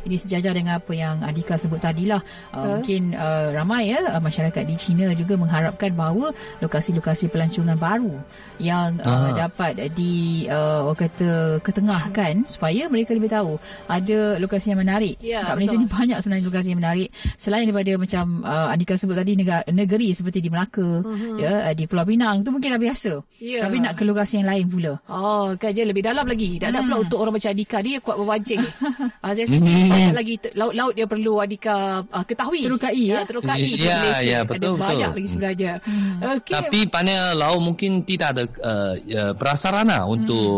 Ini 0.07 0.15
sejajar 0.15 0.55
dengan 0.55 0.79
apa 0.79 0.91
yang 0.95 1.19
Adika 1.27 1.59
sebut 1.59 1.83
tadilah. 1.83 2.23
Uh, 2.51 2.55
uh. 2.55 2.65
Mungkin 2.79 3.00
mungkin 3.01 3.17
uh, 3.17 3.49
ramai 3.57 3.89
ya 3.89 3.99
uh, 4.05 4.21
masyarakat 4.21 4.63
di 4.69 4.75
China 4.77 5.09
juga 5.17 5.33
mengharapkan 5.35 5.91
bahawa 5.97 6.29
lokasi-lokasi 6.61 7.33
pelancongan 7.33 7.75
baru 7.75 8.13
yang 8.61 9.01
uh, 9.01 9.33
dapat 9.33 9.89
di 9.97 10.45
uh, 10.45 10.85
orang 10.85 11.09
kata 11.09 11.57
ketengahkan 11.65 12.45
supaya 12.45 12.85
mereka 12.85 13.17
lebih 13.17 13.33
tahu 13.33 13.57
ada 13.89 14.37
lokasi 14.37 14.69
yang 14.71 14.81
menarik. 14.85 15.17
Ya, 15.17 15.41
Kat 15.41 15.57
Malaysia 15.57 15.77
ni 15.81 15.89
banyak 15.89 16.17
sebenarnya 16.21 16.45
lokasi 16.45 16.67
yang 16.69 16.79
menarik 16.79 17.09
selain 17.41 17.65
daripada 17.65 17.91
macam 17.97 18.45
uh, 18.45 18.69
Andika 18.69 18.93
sebut 19.01 19.17
tadi 19.17 19.33
negara, 19.33 19.65
negeri 19.73 20.13
seperti 20.13 20.45
di 20.45 20.49
Melaka 20.53 21.01
uh-huh. 21.01 21.41
ya 21.41 21.73
di 21.73 21.89
Pulau 21.89 22.05
Pinang 22.05 22.45
tu 22.45 22.53
mungkin 22.53 22.77
dah 22.77 22.81
biasa. 22.81 23.11
Ya. 23.41 23.65
Tapi 23.65 23.81
nak 23.81 23.97
ke 23.97 24.05
lokasi 24.05 24.37
yang 24.41 24.47
lain 24.47 24.69
pula. 24.69 24.93
Oh 25.09 25.57
kan 25.57 25.73
dia 25.73 25.89
lebih 25.89 26.05
dalam 26.05 26.29
lagi. 26.29 26.61
Tak 26.61 26.69
hmm. 26.69 26.85
pula 26.85 26.95
untuk 27.01 27.17
orang 27.17 27.33
macam 27.41 27.49
Andika 27.49 27.77
dia 27.81 27.97
kuat 27.97 28.17
memancing. 28.21 28.61
uh, 29.25 29.31
saya 29.33 29.45
rasa 29.49 30.13
lagi 30.21 30.37
laut-laut 30.53 30.93
dia 30.93 31.09
perlu 31.09 31.41
Andika 31.41 32.05
uh, 32.05 32.25
ketahui. 32.29 32.61
Terukai 32.69 32.90
terukai 32.91 33.07
ya 33.07 33.19
terukai 33.23 33.59
ya 33.77 34.01
ya 34.19 34.39
betul 34.43 34.75
ada 34.75 34.83
banyak 34.89 35.09
lagi 35.15 35.29
sebenarnya 35.29 35.73
hmm. 35.85 36.11
okay. 36.41 36.53
tapi 36.57 36.79
pada 36.89 37.37
laut 37.37 37.61
mungkin 37.61 38.01
tidak 38.03 38.27
ada 38.35 38.43
uh, 38.65 38.93
uh, 38.97 39.33
prasarana 39.37 40.03
hmm. 40.05 40.13
untuk 40.15 40.49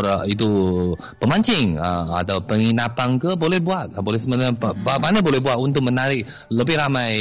orang 0.00 0.24
itu 0.30 0.50
pemancing 1.18 1.76
uh, 1.76 2.20
atau 2.22 2.40
penginapan 2.40 3.18
ke 3.18 3.34
boleh 3.34 3.58
buat 3.58 3.92
boleh 3.98 4.20
sebenarnya 4.20 4.54
hmm. 4.54 4.86
mana 4.86 5.18
boleh 5.20 5.40
buat 5.42 5.58
untuk 5.58 5.84
menarik 5.84 6.24
lebih 6.48 6.78
ramai 6.78 7.12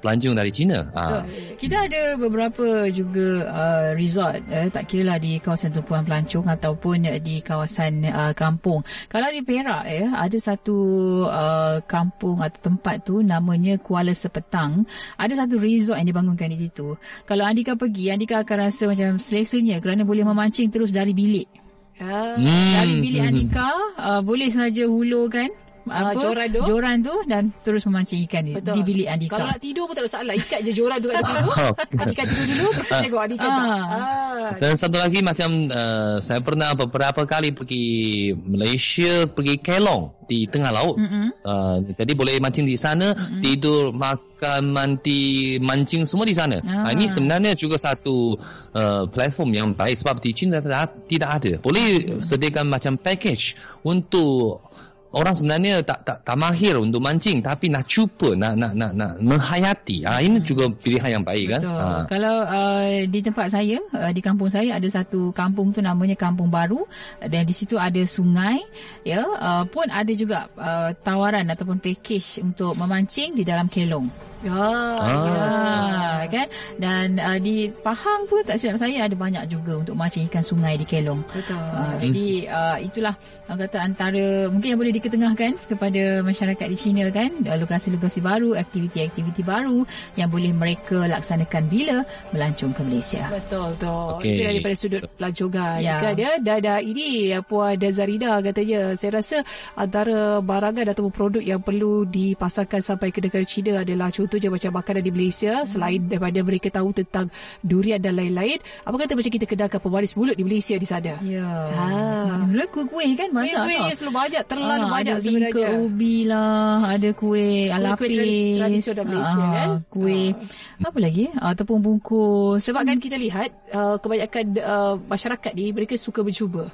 pelancong 0.00 0.34
dari 0.38 0.50
China 0.54 0.86
uh. 0.94 1.22
kita 1.58 1.90
ada 1.90 2.14
beberapa 2.14 2.86
juga 2.92 3.48
uh, 3.50 3.88
resort 3.98 4.40
eh, 4.48 4.70
tak 4.70 4.86
kira 4.86 5.14
lah 5.14 5.18
di 5.18 5.40
kawasan 5.40 5.72
tumpuan 5.72 6.04
pelancong 6.04 6.44
ataupun 6.44 7.08
di 7.24 7.40
kawasan 7.40 8.04
uh, 8.04 8.32
kampung 8.36 8.84
kalau 9.08 9.32
di 9.32 9.40
Perak 9.40 9.88
eh, 9.88 10.04
ada 10.04 10.36
satu 10.36 10.76
uh, 11.24 11.80
kampung 11.88 12.44
atau 12.44 12.60
tempat 12.60 13.02
tu 13.08 13.24
nama 13.24 13.56
namanya 13.58 13.82
Kuala 13.82 14.14
Sepetang. 14.14 14.86
Ada 15.18 15.44
satu 15.44 15.58
resort 15.58 15.98
yang 15.98 16.08
dibangunkan 16.08 16.48
di 16.48 16.58
situ. 16.62 16.94
Kalau 17.26 17.42
Andika 17.42 17.74
pergi, 17.74 18.14
Andika 18.14 18.46
akan 18.46 18.56
rasa 18.70 18.86
macam 18.86 19.18
selesanya 19.18 19.82
kerana 19.82 20.06
boleh 20.06 20.22
memancing 20.22 20.70
terus 20.70 20.94
dari 20.94 21.10
bilik. 21.10 21.50
Hmm. 21.98 22.38
Dari 22.78 22.94
bilik 23.02 23.22
Andika, 23.26 23.70
uh, 23.98 24.22
boleh 24.22 24.54
saja 24.54 24.86
hulurkan 24.86 25.50
Ah, 25.88 26.12
apa 26.12 26.20
joran 26.20 26.48
tu 26.52 26.60
joran 26.68 26.96
tu 27.00 27.14
dan 27.24 27.42
terus 27.64 27.82
memancing 27.88 28.20
ikan 28.28 28.44
di, 28.44 28.52
di 28.60 28.80
bilik 28.84 29.08
Andika. 29.08 29.40
Kalau 29.40 29.48
nak 29.48 29.60
tidur 29.60 29.88
pun 29.88 29.96
tak 29.96 30.04
ada 30.04 30.08
masalah. 30.12 30.34
Ikat 30.36 30.60
je 30.68 30.72
joran 30.76 30.98
tu 31.00 31.08
kat 31.08 31.24
tidur. 31.28 31.54
Andika 31.96 32.22
tidur 32.28 32.44
dulu, 32.44 32.68
besok 32.76 32.98
tengok 33.00 33.22
Andika. 33.24 33.48
Ah. 33.48 33.56
Ah. 33.56 34.27
Dan 34.56 34.80
satu 34.80 34.96
lagi 34.96 35.20
macam 35.20 35.68
uh, 35.68 36.16
saya 36.24 36.40
pernah 36.40 36.72
beberapa 36.72 37.28
kali 37.28 37.52
pergi 37.52 38.32
Malaysia, 38.32 39.28
pergi 39.28 39.60
Kelong 39.60 40.16
di 40.24 40.48
tengah 40.48 40.72
laut. 40.72 40.96
Mm-hmm. 40.96 41.26
Uh, 41.44 41.76
jadi 41.92 42.12
boleh 42.16 42.40
mancing 42.40 42.64
di 42.64 42.76
sana, 42.80 43.12
mm-hmm. 43.12 43.40
tidur, 43.44 43.92
makan, 43.92 44.72
mandi, 44.72 45.56
mancing 45.60 46.08
semua 46.08 46.28
di 46.28 46.36
sana. 46.36 46.60
Ah. 46.64 46.88
Uh, 46.88 46.90
ini 46.96 47.08
sebenarnya 47.08 47.52
juga 47.52 47.76
satu 47.76 48.36
uh, 48.76 49.04
platform 49.08 49.50
yang 49.52 49.68
baik 49.72 49.96
sebab 50.00 50.20
di 50.20 50.30
China 50.32 50.60
tidak, 50.64 50.96
tidak 51.08 51.30
ada. 51.42 51.52
Boleh 51.60 52.20
sediakan 52.20 52.68
macam 52.68 52.96
package 52.96 53.56
untuk 53.84 54.64
orang 55.12 55.32
sebenarnya 55.32 55.80
tak 55.80 56.04
tak 56.04 56.18
tak 56.20 56.36
mahir 56.36 56.76
untuk 56.76 57.00
mancing 57.00 57.40
tapi 57.40 57.72
nak 57.72 57.88
cuba 57.88 58.36
nak 58.36 58.60
nak 58.60 58.72
nak 58.76 58.92
nak 58.92 59.12
menghayati 59.24 60.04
ah 60.04 60.20
ha, 60.20 60.22
ini 60.24 60.36
juga 60.44 60.68
pilihan 60.68 61.20
yang 61.20 61.24
baik 61.24 61.56
kan? 61.56 61.62
Betul. 61.64 61.78
kan 61.80 61.88
ha. 61.88 62.04
kalau 62.04 62.36
uh, 62.44 62.88
di 63.08 63.20
tempat 63.24 63.46
saya 63.48 63.78
uh, 63.96 64.10
di 64.12 64.20
kampung 64.20 64.50
saya 64.52 64.76
ada 64.76 64.88
satu 64.88 65.32
kampung 65.32 65.72
tu 65.72 65.80
namanya 65.80 66.12
kampung 66.12 66.52
baru 66.52 66.84
dan 67.24 67.48
di 67.48 67.54
situ 67.56 67.80
ada 67.80 68.00
sungai 68.04 68.60
ya 69.00 69.24
uh, 69.24 69.64
pun 69.64 69.88
ada 69.88 70.12
juga 70.12 70.52
uh, 70.60 70.92
tawaran 71.00 71.48
ataupun 71.48 71.80
package 71.80 72.44
untuk 72.44 72.76
memancing 72.76 73.32
di 73.32 73.48
dalam 73.48 73.64
kelong 73.72 74.12
Ya, 74.38 74.54
ah. 74.54 76.22
ya 76.22 76.28
kan? 76.30 76.46
Dan 76.78 77.18
uh, 77.18 77.38
di 77.42 77.74
Pahang 77.82 78.30
pun 78.30 78.46
tak 78.46 78.62
silap 78.62 78.78
saya 78.78 79.02
ada 79.02 79.18
banyak 79.18 79.50
juga 79.50 79.82
untuk 79.82 79.98
mancing 79.98 80.30
ikan 80.30 80.46
sungai 80.46 80.78
di 80.78 80.86
Kelong. 80.86 81.26
Betul. 81.26 81.58
Uh, 81.58 81.94
jadi 81.98 82.26
uh, 82.46 82.78
itulah 82.78 83.14
orang 83.50 83.66
kata 83.66 83.78
antara 83.82 84.46
mungkin 84.46 84.76
yang 84.76 84.80
boleh 84.80 84.94
diketengahkan 84.94 85.52
kepada 85.66 86.22
masyarakat 86.22 86.66
di 86.70 86.76
China 86.78 87.10
kan, 87.10 87.34
lokasi-lokasi 87.42 88.22
baru, 88.22 88.54
aktiviti-aktiviti 88.54 89.42
baru 89.42 89.82
yang 90.14 90.30
boleh 90.30 90.54
mereka 90.54 91.10
laksanakan 91.10 91.62
bila 91.66 92.06
melancong 92.30 92.70
ke 92.76 92.80
Malaysia. 92.86 93.24
Betul 93.32 93.74
tu. 93.74 93.96
Okay. 94.22 94.38
Itu 94.38 94.42
daripada 94.46 94.74
sudut 94.78 95.02
pelancongan 95.18 95.82
ya. 95.82 95.98
kan 95.98 96.14
ya. 96.14 96.32
Dan 96.38 96.60
uh, 96.62 96.78
ini 96.78 97.34
Puan 97.42 97.74
Dazarida 97.74 98.38
katanya, 98.38 98.94
saya 98.94 99.18
rasa 99.18 99.42
antara 99.74 100.38
barangan 100.38 100.94
atau 100.94 101.10
produk 101.10 101.42
yang 101.42 101.58
perlu 101.58 102.06
dipasarkan 102.06 102.78
sampai 102.78 103.10
ke 103.10 103.18
negara 103.18 103.42
China 103.42 103.82
adalah 103.82 104.14
contohnya 104.28 104.52
macam 104.52 104.70
makanan 104.76 105.00
di 105.00 105.12
Malaysia. 105.16 105.64
Hmm. 105.64 105.68
selain 105.72 106.00
daripada 106.04 106.38
mereka 106.44 106.68
tahu 106.68 106.92
tentang 106.92 107.32
durian 107.64 107.96
dan 107.96 108.12
lain-lain 108.12 108.60
apa 108.84 108.94
kata 109.00 109.16
macam 109.16 109.32
kita 109.32 109.48
kedahkan 109.48 109.80
pewaris 109.80 110.12
mulut 110.12 110.36
di 110.36 110.44
Malaysia 110.44 110.76
di 110.76 110.84
sana? 110.84 111.16
Ya. 111.24 111.48
Ha. 111.72 112.44
kuih-kuih 112.68 113.16
kan 113.16 113.32
banyak 113.32 113.56
kuih, 113.56 113.80
kuih 113.80 113.96
selalu 113.96 114.12
banyak 114.12 114.42
terlalu 114.44 114.84
ha, 114.84 114.92
banyak 114.92 115.16
ada 115.16 115.24
sebenarnya. 115.24 115.64
ada 115.64 115.80
ubi 115.80 116.16
lah 116.28 116.76
ada 116.84 117.10
kuih 117.16 117.72
alapis. 117.72 118.04
kuih 118.04 118.60
tradisional 118.60 119.04
Malaysia 119.08 119.40
ha, 119.40 119.56
kan? 119.56 119.68
kuih. 119.88 120.28
Ha. 120.36 120.88
apa 120.92 120.98
lagi? 121.00 121.24
Ataupun 121.32 121.78
bungkus. 121.80 122.60
Sebab 122.68 122.84
kan 122.84 123.00
kita 123.00 123.16
lihat 123.16 123.48
uh, 123.72 123.96
kebanyakan 123.96 124.44
uh, 124.60 124.94
masyarakat 125.08 125.52
ni 125.56 125.72
mereka 125.72 125.96
suka 125.96 126.20
mencuba. 126.20 126.68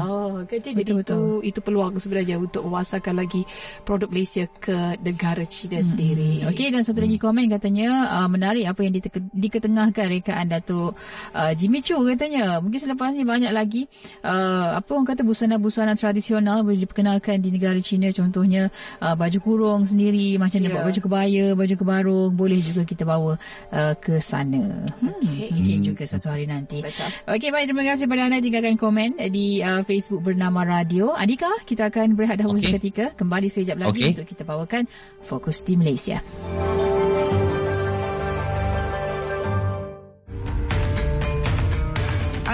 Oh, 0.00 0.40
kan 0.48 0.58
jadi 0.64 0.72
betul, 0.72 1.02
itu 1.02 1.20
itu 1.52 1.58
peluang 1.60 2.00
sebenarnya 2.00 2.40
untuk 2.40 2.64
memasarkan 2.64 3.14
lagi 3.20 3.42
produk 3.84 4.08
Malaysia 4.08 4.46
ke 4.48 4.96
negara 5.02 5.44
China 5.44 5.82
hmm. 5.82 5.88
sendiri. 5.88 6.32
Okey 6.48 6.70
dan 6.70 6.85
satu 6.86 7.02
lagi 7.02 7.18
komen 7.18 7.50
katanya 7.50 8.06
uh, 8.22 8.28
menarik 8.30 8.70
apa 8.70 8.86
yang 8.86 8.94
diketengahkan 9.34 10.06
rekaan 10.06 10.46
Datuk 10.46 10.94
uh, 11.34 11.52
Jimmy 11.58 11.82
Choo 11.82 12.06
katanya. 12.06 12.62
Mungkin 12.62 12.78
selepas 12.78 13.10
ni 13.10 13.26
banyak 13.26 13.50
lagi 13.50 13.90
uh, 14.22 14.78
apa 14.78 14.86
orang 14.94 15.10
kata 15.10 15.26
busana-busana 15.26 15.98
tradisional 15.98 16.62
boleh 16.62 16.86
diperkenalkan 16.86 17.42
di 17.42 17.50
negara 17.50 17.82
China 17.82 18.06
contohnya 18.14 18.70
uh, 19.02 19.18
baju 19.18 19.38
kurung 19.42 19.82
sendiri 19.82 20.38
macam 20.38 20.62
yeah. 20.62 20.86
baju 20.86 21.00
kebaya, 21.02 21.46
baju 21.58 21.74
kebarung 21.74 22.30
boleh 22.38 22.62
juga 22.62 22.86
kita 22.86 23.02
bawa 23.02 23.34
uh, 23.74 23.94
ke 23.98 24.22
sana. 24.22 24.86
Hmm, 25.02 25.18
okay. 25.18 25.50
Mungkin 25.50 25.78
hmm. 25.82 25.86
juga 25.90 26.04
satu 26.06 26.30
hari 26.30 26.46
nanti. 26.46 26.84
Okey 27.26 27.50
baik 27.50 27.66
terima 27.72 27.82
kasih 27.82 28.06
pada 28.06 28.30
anda 28.30 28.38
tinggalkan 28.38 28.78
komen 28.78 29.18
di 29.34 29.58
uh, 29.64 29.82
Facebook 29.82 30.22
bernama 30.22 30.62
Radio. 30.62 31.16
Adika 31.16 31.50
kita 31.66 31.90
akan 31.90 32.14
berehat 32.14 32.38
dahulu 32.38 32.62
okay. 32.62 32.70
seketika 32.70 33.16
kembali 33.16 33.50
sekejap 33.50 33.76
lagi 33.82 34.00
okay. 34.04 34.12
untuk 34.14 34.26
kita 34.28 34.42
bawakan 34.46 34.84
Fokus 35.24 35.64
di 35.64 35.74
Malaysia. 35.74 36.20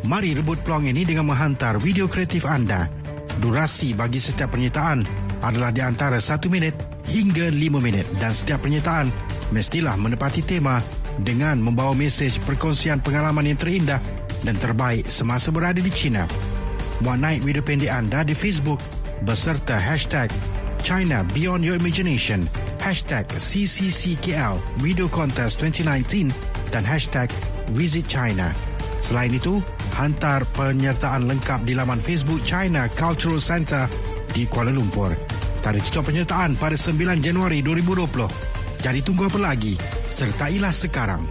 Mari 0.00 0.32
rebut 0.32 0.64
peluang 0.64 0.88
ini 0.88 1.04
dengan 1.04 1.28
menghantar 1.28 1.76
video 1.76 2.08
kreatif 2.08 2.48
anda. 2.48 2.88
Durasi 3.36 3.92
bagi 3.92 4.16
setiap 4.16 4.56
penyertaan 4.56 5.04
adalah 5.44 5.68
di 5.68 5.84
antara 5.84 6.16
1 6.16 6.40
minit 6.48 6.72
hingga 7.04 7.52
5 7.52 7.84
minit 7.84 8.08
dan 8.16 8.32
setiap 8.32 8.64
penyertaan 8.64 9.12
mestilah 9.52 10.00
menepati 10.00 10.40
tema 10.40 10.80
dengan 11.20 11.60
membawa 11.60 11.92
mesej 11.92 12.40
perkongsian 12.48 13.04
pengalaman 13.04 13.52
yang 13.52 13.60
terindah 13.60 14.00
dan 14.40 14.56
terbaik 14.56 15.04
semasa 15.12 15.52
berada 15.52 15.84
di 15.84 15.92
China. 15.92 16.24
Muat 17.04 17.20
naik 17.20 17.44
video 17.44 17.60
pendek 17.60 17.92
anda 17.92 18.24
di 18.24 18.32
Facebook 18.32 18.80
beserta 19.28 19.76
hashtag 19.76 20.32
China 20.80 21.20
Beyond 21.36 21.60
Your 21.60 21.76
Imagination, 21.76 22.48
hashtag 22.80 23.28
CCCKL 23.28 24.56
Video 24.80 25.12
Contest 25.12 25.60
2019 25.60 26.32
dan 26.72 26.88
hashtag 26.88 27.28
Visit 27.76 28.08
China. 28.08 28.56
Selain 29.00 29.32
itu, 29.32 29.64
hantar 29.94 30.46
penyertaan 30.54 31.26
lengkap 31.26 31.66
di 31.66 31.74
laman 31.74 31.98
Facebook 31.98 32.42
China 32.46 32.86
Cultural 32.94 33.42
Center 33.42 33.90
di 34.30 34.46
Kuala 34.46 34.70
Lumpur. 34.70 35.12
Tarikh 35.60 35.92
tutup 35.92 36.08
penyertaan 36.08 36.56
pada 36.56 36.78
9 36.78 37.20
Januari 37.20 37.60
2020. 37.60 38.80
Jadi 38.80 39.00
tunggu 39.04 39.28
apa 39.28 39.40
lagi? 39.40 39.76
Sertailah 40.08 40.72
sekarang. 40.72 41.22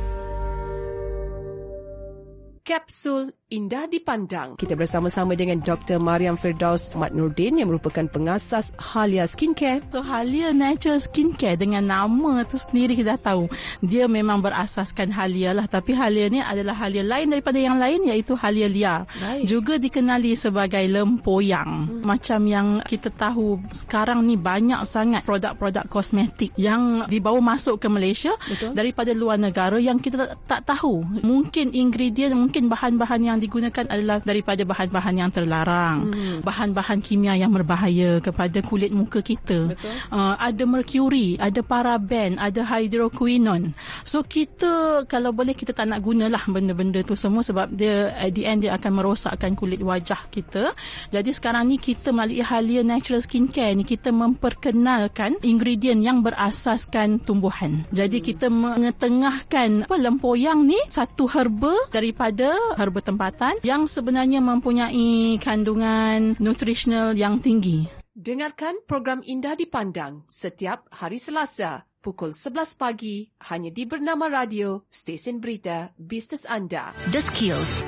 Kapsul 2.62 3.39
Indah 3.50 3.90
Dipandang. 3.90 4.62
Kita 4.62 4.78
bersama-sama 4.78 5.34
dengan 5.34 5.58
Dr. 5.58 5.98
Mariam 5.98 6.38
Firdaus 6.38 6.94
Mat 6.94 7.18
Nurdin 7.18 7.58
yang 7.58 7.74
merupakan 7.74 8.06
pengasas 8.06 8.70
Halia 8.78 9.26
Skincare. 9.26 9.82
So 9.90 10.06
Halia 10.06 10.54
Natural 10.54 11.02
Skincare 11.02 11.58
dengan 11.58 11.90
nama 11.90 12.46
tu 12.46 12.62
sendiri 12.62 12.94
kita 12.94 13.18
dah 13.18 13.34
tahu. 13.34 13.50
Dia 13.82 14.06
memang 14.06 14.46
berasaskan 14.46 15.10
Halia 15.10 15.58
lah. 15.58 15.66
Tapi 15.66 15.98
Halia 15.98 16.30
ni 16.30 16.46
adalah 16.46 16.78
Halia 16.78 17.02
lain 17.02 17.34
daripada 17.34 17.58
yang 17.58 17.82
lain 17.82 18.06
iaitu 18.06 18.38
Halia 18.38 18.70
liar. 18.70 19.10
Baik. 19.18 19.50
Juga 19.50 19.82
dikenali 19.82 20.38
sebagai 20.38 20.86
lempoyang. 20.86 21.90
Hmm. 21.90 22.06
Macam 22.06 22.46
yang 22.46 22.86
kita 22.86 23.10
tahu 23.10 23.58
sekarang 23.74 24.30
ni 24.30 24.38
banyak 24.38 24.86
sangat 24.86 25.26
produk-produk 25.26 25.90
kosmetik 25.90 26.54
yang 26.54 27.10
dibawa 27.10 27.42
masuk 27.58 27.82
ke 27.82 27.90
Malaysia 27.90 28.38
Betul. 28.46 28.78
daripada 28.78 29.10
luar 29.18 29.42
negara 29.42 29.82
yang 29.82 29.98
kita 29.98 30.38
tak 30.46 30.70
tahu. 30.70 31.02
Mungkin 31.26 31.74
ingredient, 31.74 32.38
mungkin 32.38 32.70
bahan-bahan 32.70 33.26
yang 33.26 33.39
yang 33.40 33.48
digunakan 33.48 33.86
adalah 33.88 34.20
daripada 34.20 34.68
bahan-bahan 34.68 35.16
yang 35.16 35.32
terlarang, 35.32 36.12
hmm. 36.12 36.44
bahan-bahan 36.44 37.00
kimia 37.00 37.40
yang 37.40 37.56
berbahaya 37.56 38.20
kepada 38.20 38.60
kulit 38.60 38.92
muka 38.92 39.24
kita. 39.24 39.80
Uh, 40.12 40.36
ada 40.36 40.68
merkuri, 40.68 41.40
ada 41.40 41.64
paraben, 41.64 42.36
ada 42.36 42.68
hydroquinone. 42.68 43.72
So 44.04 44.28
kita 44.28 45.08
kalau 45.08 45.32
boleh 45.32 45.56
kita 45.56 45.72
tak 45.72 45.88
nak 45.88 46.04
gunalah 46.04 46.44
benda-benda 46.52 47.00
tu 47.08 47.16
semua 47.16 47.40
sebab 47.40 47.72
dia 47.72 48.12
at 48.20 48.36
the 48.36 48.44
end 48.44 48.68
dia 48.68 48.76
akan 48.76 49.00
merosakkan 49.00 49.56
kulit 49.56 49.80
wajah 49.80 50.28
kita. 50.28 50.76
Jadi 51.16 51.32
sekarang 51.32 51.72
ni 51.72 51.80
kita 51.80 52.12
melalui 52.12 52.44
Halia 52.44 52.84
Natural 52.84 53.24
Skincare 53.24 53.72
ni 53.80 53.88
kita 53.88 54.12
memperkenalkan 54.12 55.40
ingredient 55.48 56.04
yang 56.04 56.20
berasaskan 56.20 57.24
tumbuhan. 57.24 57.88
Jadi 57.96 58.20
kita 58.20 58.52
mengetengahkan 58.52 59.88
apa 59.88 59.96
lempoyang 59.96 60.68
ni 60.68 60.78
satu 60.92 61.30
herba 61.32 61.72
daripada 61.94 62.52
herba 62.76 63.00
tempat 63.06 63.29
kesihatan 63.30 63.62
yang 63.62 63.86
sebenarnya 63.86 64.42
mempunyai 64.42 65.38
kandungan 65.38 66.34
nutrisional 66.42 67.14
yang 67.14 67.38
tinggi. 67.40 67.86
Dengarkan 68.20 68.84
program 68.84 69.24
Indah 69.24 69.56
Dipandang 69.56 70.28
setiap 70.28 70.90
hari 70.92 71.22
Selasa 71.22 71.88
pukul 72.04 72.36
11 72.36 72.76
pagi 72.76 73.32
hanya 73.48 73.72
di 73.72 73.88
Bernama 73.88 74.28
Radio, 74.28 74.84
stesen 74.92 75.40
berita 75.40 75.96
bisnes 75.96 76.44
anda. 76.50 76.92
The 77.16 77.22
Skills 77.24 77.88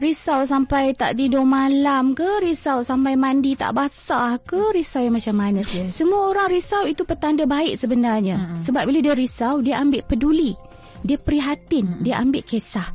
Risau 0.00 0.48
sampai 0.48 0.96
tak 0.96 1.20
tidur 1.20 1.44
malam 1.44 2.16
ke? 2.16 2.40
Risau 2.40 2.80
sampai 2.80 3.20
mandi 3.20 3.52
tak 3.52 3.76
basah 3.76 4.40
ke? 4.40 4.72
Risau 4.72 5.04
yang 5.04 5.20
macam 5.20 5.36
mana? 5.36 5.60
Yes. 5.60 5.92
Semua 5.92 6.32
orang 6.32 6.48
risau 6.48 6.88
itu 6.88 7.04
petanda 7.04 7.44
baik 7.44 7.76
sebenarnya. 7.76 8.40
Mm-hmm. 8.40 8.60
Sebab 8.64 8.82
bila 8.88 8.98
dia 9.04 9.12
risau, 9.12 9.60
dia 9.60 9.76
ambil 9.76 10.00
peduli. 10.08 10.56
Dia 11.04 11.20
prihatin. 11.20 11.84
Mm-hmm. 11.84 12.04
Dia 12.08 12.14
ambil 12.16 12.42
kisah. 12.48 12.88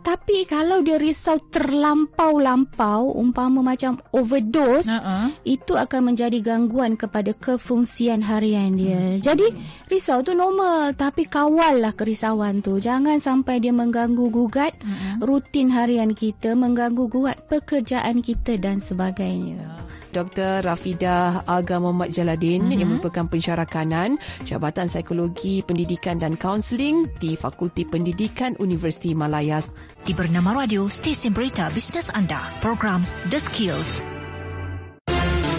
Tapi 0.00 0.48
kalau 0.48 0.80
dia 0.80 0.96
risau 0.96 1.36
terlampau-lampau, 1.52 3.12
umpama 3.14 3.60
macam 3.60 4.00
overdose, 4.16 4.88
uh-uh. 4.88 5.32
itu 5.44 5.76
akan 5.76 6.12
menjadi 6.12 6.40
gangguan 6.40 6.96
kepada 6.96 7.36
kefungsian 7.36 8.24
harian 8.24 8.76
dia. 8.76 8.98
Hmm. 8.98 9.20
Jadi 9.20 9.46
risau 9.92 10.24
tu 10.24 10.32
normal, 10.32 10.96
tapi 10.96 11.28
kawallah 11.28 11.92
kerisauan 11.92 12.64
tu. 12.64 12.80
Jangan 12.80 13.20
sampai 13.20 13.60
dia 13.60 13.74
mengganggu 13.74 14.32
gugat 14.32 14.72
uh-uh. 14.80 15.24
rutin 15.24 15.68
harian 15.70 16.16
kita, 16.16 16.56
mengganggu 16.56 17.06
gugat 17.10 17.44
pekerjaan 17.46 18.24
kita 18.24 18.56
dan 18.56 18.80
sebagainya. 18.80 19.60
Dr. 20.10 20.66
Rafidah 20.66 21.46
Aga 21.46 21.78
Muhammad 21.78 22.10
Jaladin 22.10 22.66
mm-hmm. 22.66 22.78
yang 22.78 22.88
merupakan 22.94 23.26
pensyarah 23.26 23.66
kanan 23.66 24.18
Jabatan 24.42 24.90
Psikologi 24.90 25.62
Pendidikan 25.62 26.18
dan 26.18 26.34
Kaunseling 26.34 27.10
di 27.22 27.38
Fakulti 27.38 27.86
Pendidikan 27.86 28.58
Universiti 28.58 29.14
Malaya. 29.14 29.62
Di 30.02 30.16
Bernama 30.16 30.64
Radio, 30.64 30.88
stesen 30.88 31.36
berita 31.36 31.68
bisnes 31.70 32.08
anda, 32.10 32.40
program 32.64 33.04
The 33.28 33.38
Skills. 33.38 34.02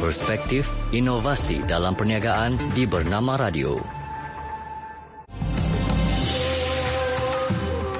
Perspektif 0.01 0.65
inovasi 0.91 1.61
dalam 1.69 1.93
perniagaan 1.93 2.57
di 2.73 2.89
Bernama 2.89 3.37
Radio. 3.37 4.00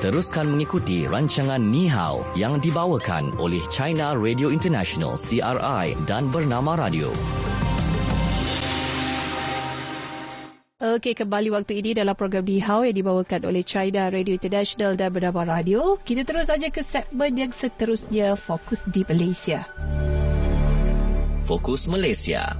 Teruskan 0.02 0.50
mengikuti 0.50 1.06
rancangan 1.06 1.62
Ni 1.62 1.86
Hao 1.86 2.26
yang 2.34 2.58
dibawakan 2.58 3.38
oleh 3.38 3.62
China 3.70 4.18
Radio 4.18 4.50
International 4.50 5.14
CRI 5.14 5.94
dan 6.10 6.26
Bernama 6.34 6.74
Radio. 6.74 7.14
Okey, 10.82 11.14
kembali 11.14 11.54
waktu 11.54 11.86
ini 11.86 11.94
dalam 11.94 12.18
program 12.18 12.42
Ni 12.50 12.58
Hao 12.58 12.82
yang 12.82 12.98
dibawakan 12.98 13.46
oleh 13.46 13.62
China 13.62 14.10
Radio 14.10 14.34
International 14.34 14.98
dan 14.98 15.14
Bernama 15.14 15.46
Radio. 15.46 16.02
Kita 16.02 16.26
terus 16.26 16.50
saja 16.50 16.74
ke 16.74 16.82
segmen 16.82 17.38
yang 17.38 17.54
seterusnya, 17.54 18.34
Fokus 18.34 18.82
di 18.90 19.06
Malaysia. 19.06 19.70
Fokus 21.46 21.86
Malaysia. 21.86 22.58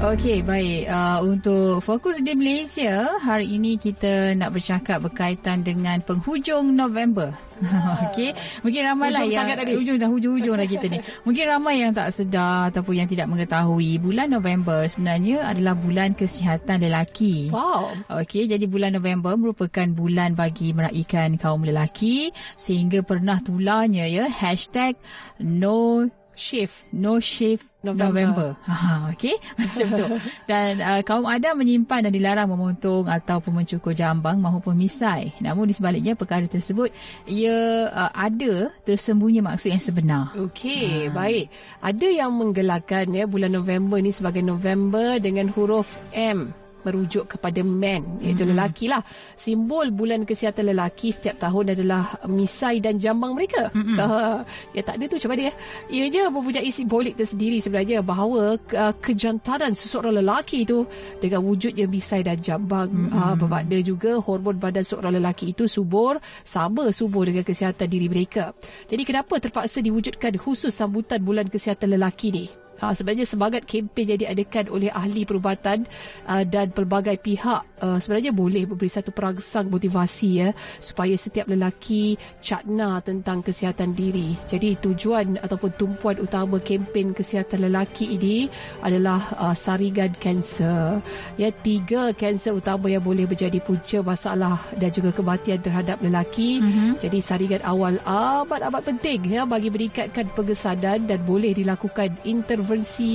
Okey, 0.00 0.40
baik. 0.40 0.88
Uh, 0.88 1.20
untuk 1.28 1.84
fokus 1.84 2.24
di 2.24 2.32
Malaysia, 2.32 3.20
hari 3.20 3.52
ini 3.52 3.76
kita 3.76 4.32
nak 4.32 4.56
bercakap 4.56 5.04
berkaitan 5.04 5.60
dengan 5.60 6.00
penghujung 6.00 6.72
November. 6.72 7.36
Okey, 8.08 8.32
mungkin 8.64 8.88
ramai 8.88 9.12
lah 9.12 9.28
yang 9.28 9.44
sangat 9.44 9.60
tadi. 9.60 9.76
hujung 9.76 10.00
dah 10.00 10.08
hujung-hujung 10.08 10.56
dah 10.56 10.64
kita 10.64 10.88
ni. 10.88 11.04
Mungkin 11.28 11.44
ramai 11.44 11.84
yang 11.84 11.92
tak 11.92 12.16
sedar 12.16 12.72
ataupun 12.72 12.96
yang 12.96 13.08
tidak 13.12 13.28
mengetahui 13.28 14.00
bulan 14.00 14.32
November 14.32 14.88
sebenarnya 14.88 15.44
adalah 15.44 15.76
bulan 15.76 16.16
kesihatan 16.16 16.80
lelaki. 16.80 17.52
Wow. 17.52 17.92
Okey, 18.24 18.48
jadi 18.48 18.64
bulan 18.64 18.96
November 18.96 19.36
merupakan 19.36 19.84
bulan 19.92 20.32
bagi 20.32 20.72
meraihkan 20.72 21.36
kaum 21.36 21.60
lelaki 21.60 22.32
sehingga 22.56 23.04
pernah 23.04 23.36
tularnya 23.44 24.08
ya 24.08 24.32
hashtag 24.32 24.96
no 25.36 26.08
shift 26.40 26.88
no 26.96 27.20
shift 27.20 27.68
November. 27.80 28.12
November. 28.12 28.48
Ha, 28.68 29.08
okey. 29.16 29.36
Macam 29.60 29.86
tu. 29.96 30.06
Dan 30.44 30.84
uh, 30.84 31.00
kaum 31.00 31.24
Adam 31.24 31.56
menyimpan 31.56 32.08
dan 32.08 32.12
dilarang 32.12 32.48
memotong 32.52 33.08
ataupun 33.08 33.64
mencukur 33.64 33.96
jambang 33.96 34.36
maupun 34.36 34.76
misai. 34.76 35.32
Namun 35.40 35.68
di 35.68 35.72
sebaliknya 35.72 36.12
perkara 36.12 36.44
tersebut 36.44 36.92
ia 37.24 37.88
uh, 37.88 38.12
ada 38.12 38.68
tersembunyi 38.84 39.40
maksud 39.40 39.72
yang 39.72 39.80
sebenar. 39.80 40.36
Okey, 40.36 41.08
ha. 41.08 41.12
baik. 41.12 41.48
Ada 41.80 42.08
yang 42.24 42.36
menggelarkan 42.36 43.16
ya 43.16 43.24
bulan 43.24 43.56
November 43.56 43.96
ni 44.00 44.12
sebagai 44.12 44.44
November 44.44 45.16
dengan 45.16 45.48
huruf 45.48 45.96
M 46.12 46.52
merujuk 46.86 47.36
kepada 47.36 47.60
man 47.64 48.20
iaitu 48.20 48.44
mm-hmm. 48.44 48.52
lelaki 48.56 48.86
lah 48.90 49.02
simbol 49.34 49.88
bulan 49.92 50.24
kesihatan 50.24 50.70
lelaki 50.72 51.12
setiap 51.14 51.40
tahun 51.40 51.76
adalah 51.76 52.20
misai 52.28 52.78
dan 52.78 53.00
jambang 53.00 53.36
mereka 53.36 53.72
mm-hmm. 53.72 53.96
uh, 53.98 54.40
ya 54.76 54.82
tak 54.84 55.00
ada 55.00 55.04
tu 55.08 55.16
macam 55.18 55.30
mana 55.34 55.42
ya 55.48 55.54
ianya 55.90 56.22
mempunyai 56.28 56.70
simbolik 56.70 57.14
tersendiri 57.16 57.58
sebenarnya 57.58 58.04
bahawa 58.04 58.56
uh, 58.56 58.94
kejantanan 59.00 59.72
seseorang 59.72 60.20
lelaki 60.20 60.68
itu 60.68 60.84
dengan 61.18 61.40
wujudnya 61.44 61.88
misai 61.88 62.20
dan 62.20 62.36
jambang 62.40 62.90
mm-hmm. 62.90 63.16
uh, 63.16 63.34
bermakna 63.36 63.78
juga 63.80 64.20
hormon 64.20 64.60
badan 64.60 64.84
seorang 64.84 65.16
lelaki 65.16 65.56
itu 65.56 65.64
subur 65.64 66.20
sama 66.44 66.92
subur 66.92 67.26
dengan 67.26 67.42
kesihatan 67.46 67.88
diri 67.88 68.06
mereka 68.06 68.52
jadi 68.90 69.02
kenapa 69.06 69.40
terpaksa 69.40 69.80
diwujudkan 69.80 70.36
khusus 70.36 70.72
sambutan 70.74 71.22
bulan 71.24 71.48
kesihatan 71.48 71.96
lelaki 71.96 72.28
ni 72.30 72.46
uh, 72.80 72.92
sebenarnya 72.96 73.28
semangat 73.28 73.62
kempen 73.68 74.08
yang 74.08 74.20
diadakan 74.20 74.72
oleh 74.72 74.88
ahli 74.90 75.28
perubatan 75.28 75.84
uh, 76.26 76.42
dan 76.48 76.72
pelbagai 76.72 77.20
pihak 77.20 77.62
uh, 77.84 77.98
sebenarnya 78.00 78.32
boleh 78.32 78.64
memberi 78.64 78.88
satu 78.88 79.12
perangsang 79.12 79.68
motivasi 79.68 80.30
ya 80.40 80.48
supaya 80.80 81.12
setiap 81.14 81.46
lelaki 81.46 82.16
cakna 82.40 83.04
tentang 83.04 83.44
kesihatan 83.44 83.92
diri. 83.92 84.34
Jadi 84.48 84.80
tujuan 84.80 85.36
ataupun 85.40 85.70
tumpuan 85.76 86.16
utama 86.18 86.56
kempen 86.58 87.12
kesihatan 87.12 87.68
lelaki 87.68 88.16
ini 88.16 88.48
adalah 88.80 89.20
uh, 89.36 89.54
saringan 89.54 90.16
kanser. 90.16 91.04
Ya 91.36 91.52
tiga 91.52 92.16
kanser 92.16 92.56
utama 92.56 92.88
yang 92.88 93.04
boleh 93.04 93.28
menjadi 93.28 93.60
punca 93.60 94.00
masalah 94.00 94.56
dan 94.80 94.90
juga 94.90 95.12
kematian 95.12 95.60
terhadap 95.60 96.00
lelaki. 96.00 96.64
Mm-hmm. 96.64 96.90
Jadi 97.04 97.18
saringan 97.20 97.62
awal 97.64 98.00
amat-amat 98.08 98.82
penting 98.88 99.36
ya 99.36 99.44
bagi 99.44 99.68
meningkatkan 99.68 100.26
pengesanan 100.32 101.04
dan 101.04 101.20
boleh 101.28 101.52
dilakukan 101.52 102.16
intervensi 102.24 102.69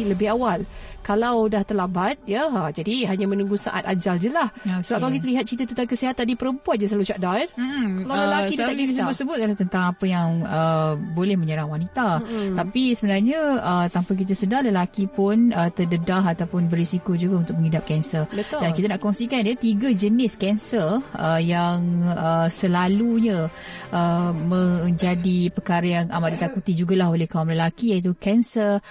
lebih 0.07 0.27
awal. 0.33 0.65
Kalau 1.05 1.45
dah 1.45 1.61
terlambat 1.61 2.25
ya 2.25 2.49
ha, 2.49 2.73
jadi 2.73 3.05
hanya 3.13 3.29
menunggu 3.29 3.53
saat 3.53 3.85
ajal 3.85 4.17
je 4.17 4.33
lah. 4.33 4.49
Okay. 4.49 4.89
sebab 4.89 5.05
kalau 5.05 5.13
kita 5.13 5.25
lihat 5.29 5.43
cerita 5.45 5.63
tentang 5.69 5.85
kesihatan 5.85 6.25
di 6.25 6.33
perempuan 6.33 6.81
je 6.81 6.89
selalu 6.89 7.05
cak 7.05 7.19
kan 7.21 7.47
hmm. 7.53 8.09
kalau 8.09 8.17
uh, 8.17 8.25
lelaki 8.25 8.53
tak 8.57 8.73
disebut-sebut 8.73 9.35
adalah 9.37 9.57
tentang 9.61 9.83
apa 9.93 10.05
yang 10.09 10.41
uh, 10.41 10.97
boleh 10.97 11.37
menyerang 11.37 11.69
wanita. 11.69 12.25
Hmm. 12.25 12.57
tapi 12.57 12.97
sebenarnya 12.97 13.39
uh, 13.61 13.85
tanpa 13.93 14.17
kita 14.17 14.33
sedar 14.33 14.65
lelaki 14.65 15.05
pun 15.05 15.53
uh, 15.53 15.69
terdedah 15.69 16.25
ataupun 16.33 16.73
berisiko 16.73 17.13
juga 17.13 17.45
untuk 17.45 17.61
mengidap 17.61 17.85
kanser. 17.85 18.25
Dan 18.33 18.73
kita 18.73 18.89
nak 18.89 19.01
kongsikan 19.05 19.45
dia 19.45 19.53
tiga 19.53 19.93
jenis 19.93 20.41
kanser 20.41 21.05
uh, 21.13 21.37
yang 21.37 22.01
uh, 22.09 22.49
selalunya 22.49 23.53
uh, 23.93 24.31
menjadi 24.33 25.53
perkara 25.53 26.01
yang 26.01 26.05
amat 26.09 26.41
ditakuti 26.41 26.73
jugalah 26.73 27.13
oleh 27.13 27.29
kaum 27.29 27.45
lelaki 27.45 27.93
iaitu 27.93 28.17
kanser 28.17 28.81